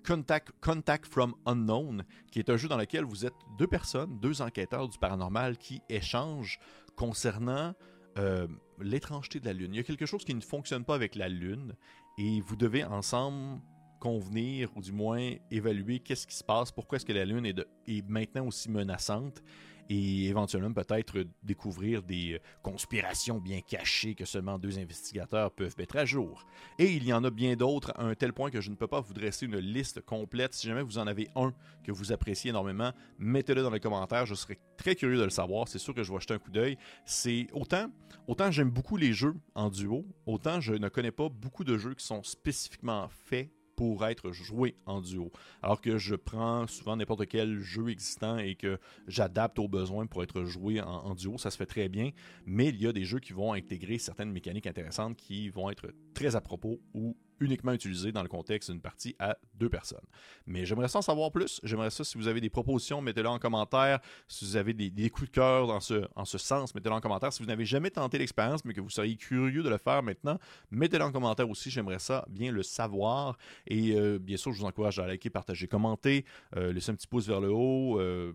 Contact, 0.04 0.50
Contact 0.60 1.06
from 1.06 1.34
Unknown, 1.46 2.04
qui 2.32 2.40
est 2.40 2.50
un 2.50 2.56
jeu 2.56 2.68
dans 2.68 2.76
lequel 2.76 3.04
vous 3.04 3.26
êtes 3.26 3.34
deux 3.58 3.68
personnes, 3.68 4.18
deux 4.18 4.42
enquêteurs 4.42 4.88
du 4.88 4.98
paranormal 4.98 5.56
qui 5.56 5.80
échangent 5.88 6.58
concernant 6.96 7.74
euh, 8.18 8.48
l'étrangeté 8.80 9.38
de 9.38 9.44
la 9.44 9.52
Lune. 9.52 9.72
Il 9.72 9.76
y 9.76 9.80
a 9.80 9.84
quelque 9.84 10.06
chose 10.06 10.24
qui 10.24 10.34
ne 10.34 10.40
fonctionne 10.40 10.84
pas 10.84 10.96
avec 10.96 11.14
la 11.14 11.28
Lune 11.28 11.76
et 12.18 12.40
vous 12.40 12.56
devez 12.56 12.84
ensemble 12.84 13.60
convenir 13.98 14.70
ou 14.76 14.80
du 14.80 14.92
moins 14.92 15.32
évaluer 15.50 16.00
qu'est-ce 16.00 16.26
qui 16.26 16.36
se 16.36 16.44
passe, 16.44 16.72
pourquoi 16.72 16.96
est-ce 16.96 17.06
que 17.06 17.12
la 17.12 17.24
Lune 17.24 17.46
est, 17.46 17.58
est 17.86 18.08
maintenant 18.08 18.46
aussi 18.46 18.70
menaçante 18.70 19.42
et 19.88 20.26
éventuellement 20.26 20.72
peut-être 20.72 21.24
découvrir 21.42 22.02
des 22.02 22.34
euh, 22.34 22.38
conspirations 22.62 23.38
bien 23.38 23.60
cachées 23.60 24.14
que 24.14 24.24
seulement 24.24 24.58
deux 24.58 24.78
investigateurs 24.78 25.50
peuvent 25.50 25.74
mettre 25.78 25.96
à 25.96 26.04
jour. 26.04 26.44
Et 26.78 26.92
il 26.92 27.04
y 27.04 27.12
en 27.12 27.24
a 27.24 27.30
bien 27.30 27.56
d'autres 27.56 27.92
à 27.96 28.04
un 28.04 28.14
tel 28.14 28.32
point 28.32 28.50
que 28.50 28.60
je 28.60 28.70
ne 28.70 28.76
peux 28.76 28.86
pas 28.86 29.00
vous 29.00 29.14
dresser 29.14 29.46
une 29.46 29.58
liste 29.58 30.00
complète. 30.02 30.54
Si 30.54 30.66
jamais 30.66 30.82
vous 30.82 30.98
en 30.98 31.06
avez 31.06 31.28
un 31.36 31.54
que 31.82 31.92
vous 31.92 32.12
appréciez 32.12 32.50
énormément, 32.50 32.92
mettez-le 33.18 33.62
dans 33.62 33.70
les 33.70 33.80
commentaires. 33.80 34.26
Je 34.26 34.34
serais 34.34 34.58
très 34.76 34.94
curieux 34.94 35.16
de 35.16 35.24
le 35.24 35.30
savoir. 35.30 35.68
C'est 35.68 35.78
sûr 35.78 35.94
que 35.94 36.02
je 36.02 36.12
vais 36.12 36.20
jeter 36.20 36.34
un 36.34 36.38
coup 36.38 36.50
d'œil. 36.50 36.76
C'est 37.06 37.46
autant, 37.52 37.90
autant 38.26 38.50
j'aime 38.50 38.70
beaucoup 38.70 38.96
les 38.96 39.12
jeux 39.12 39.34
en 39.54 39.70
duo, 39.70 40.04
autant 40.26 40.60
je 40.60 40.74
ne 40.74 40.88
connais 40.88 41.12
pas 41.12 41.28
beaucoup 41.28 41.64
de 41.64 41.78
jeux 41.78 41.94
qui 41.94 42.04
sont 42.04 42.22
spécifiquement 42.22 43.08
faits 43.08 43.50
pour 43.78 44.04
être 44.04 44.32
joué 44.32 44.74
en 44.86 45.00
duo. 45.00 45.30
Alors 45.62 45.80
que 45.80 45.98
je 45.98 46.16
prends 46.16 46.66
souvent 46.66 46.96
n'importe 46.96 47.28
quel 47.28 47.60
jeu 47.60 47.90
existant 47.90 48.36
et 48.36 48.56
que 48.56 48.76
j'adapte 49.06 49.56
aux 49.60 49.68
besoins 49.68 50.08
pour 50.08 50.24
être 50.24 50.42
joué 50.42 50.80
en, 50.80 51.14
duo, 51.14 51.38
ça 51.38 51.52
se 51.52 51.56
fait 51.56 51.64
très 51.64 51.88
bien. 51.88 52.10
Mais 52.44 52.70
il 52.70 52.82
y 52.82 52.88
a 52.88 52.92
des 52.92 53.04
jeux 53.04 53.20
qui 53.20 53.32
vont 53.32 53.52
intégrer 53.52 53.98
certaines 53.98 54.32
mécaniques 54.32 54.66
intéressantes 54.66 55.16
qui 55.16 55.48
vont 55.48 55.70
être 55.70 55.94
très 56.12 56.34
à 56.34 56.40
propos 56.40 56.80
ou 56.92 57.16
uniquement 57.40 57.72
utilisé 57.72 58.12
dans 58.12 58.22
le 58.22 58.28
contexte 58.28 58.70
d'une 58.70 58.80
partie 58.80 59.14
à 59.18 59.36
deux 59.54 59.68
personnes. 59.68 60.04
Mais 60.46 60.66
j'aimerais 60.66 60.88
ça 60.88 60.98
en 60.98 61.02
savoir 61.02 61.30
plus. 61.30 61.60
J'aimerais 61.62 61.90
ça, 61.90 62.04
si 62.04 62.16
vous 62.18 62.28
avez 62.28 62.40
des 62.40 62.50
propositions, 62.50 63.00
mettez-le 63.00 63.28
en 63.28 63.38
commentaire. 63.38 64.00
Si 64.26 64.44
vous 64.44 64.56
avez 64.56 64.74
des, 64.74 65.10
coups 65.10 65.28
de 65.28 65.34
cœur 65.34 65.66
dans 65.66 65.80
ce, 65.80 66.06
en 66.16 66.24
ce 66.24 66.38
sens, 66.38 66.74
mettez-le 66.74 66.94
en 66.94 67.00
commentaire. 67.00 67.32
Si 67.32 67.42
vous 67.42 67.48
n'avez 67.48 67.64
jamais 67.64 67.90
tenté 67.90 68.18
l'expérience, 68.18 68.64
mais 68.64 68.74
que 68.74 68.80
vous 68.80 68.90
seriez 68.90 69.16
curieux 69.16 69.62
de 69.62 69.68
le 69.68 69.78
faire 69.78 70.02
maintenant, 70.02 70.38
mettez-le 70.70 71.04
en 71.04 71.12
commentaire 71.12 71.48
aussi. 71.48 71.70
J'aimerais 71.70 71.98
ça 71.98 72.24
bien 72.28 72.52
le 72.52 72.62
savoir. 72.62 73.38
Et 73.66 73.94
euh, 73.94 74.18
bien 74.18 74.36
sûr, 74.36 74.52
je 74.52 74.60
vous 74.60 74.66
encourage 74.66 74.98
à 74.98 75.06
liker, 75.06 75.30
partager, 75.30 75.68
commenter, 75.68 76.24
euh, 76.56 76.72
laisser 76.72 76.92
un 76.92 76.94
petit 76.94 77.06
pouce 77.06 77.26
vers 77.26 77.40
le 77.40 77.50
haut. 77.50 78.00
Euh, 78.00 78.32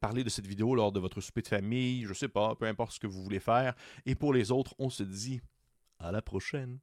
parler 0.00 0.24
de 0.24 0.28
cette 0.28 0.46
vidéo 0.46 0.74
lors 0.74 0.92
de 0.92 1.00
votre 1.00 1.20
souper 1.20 1.42
de 1.42 1.48
famille, 1.48 2.04
je 2.04 2.14
sais 2.14 2.28
pas, 2.28 2.54
peu 2.54 2.66
importe 2.66 2.92
ce 2.92 3.00
que 3.00 3.06
vous 3.06 3.22
voulez 3.22 3.40
faire. 3.40 3.74
Et 4.04 4.14
pour 4.14 4.32
les 4.32 4.50
autres, 4.50 4.74
on 4.78 4.90
se 4.90 5.02
dit 5.02 5.40
à 5.98 6.12
la 6.12 6.22
prochaine. 6.22 6.78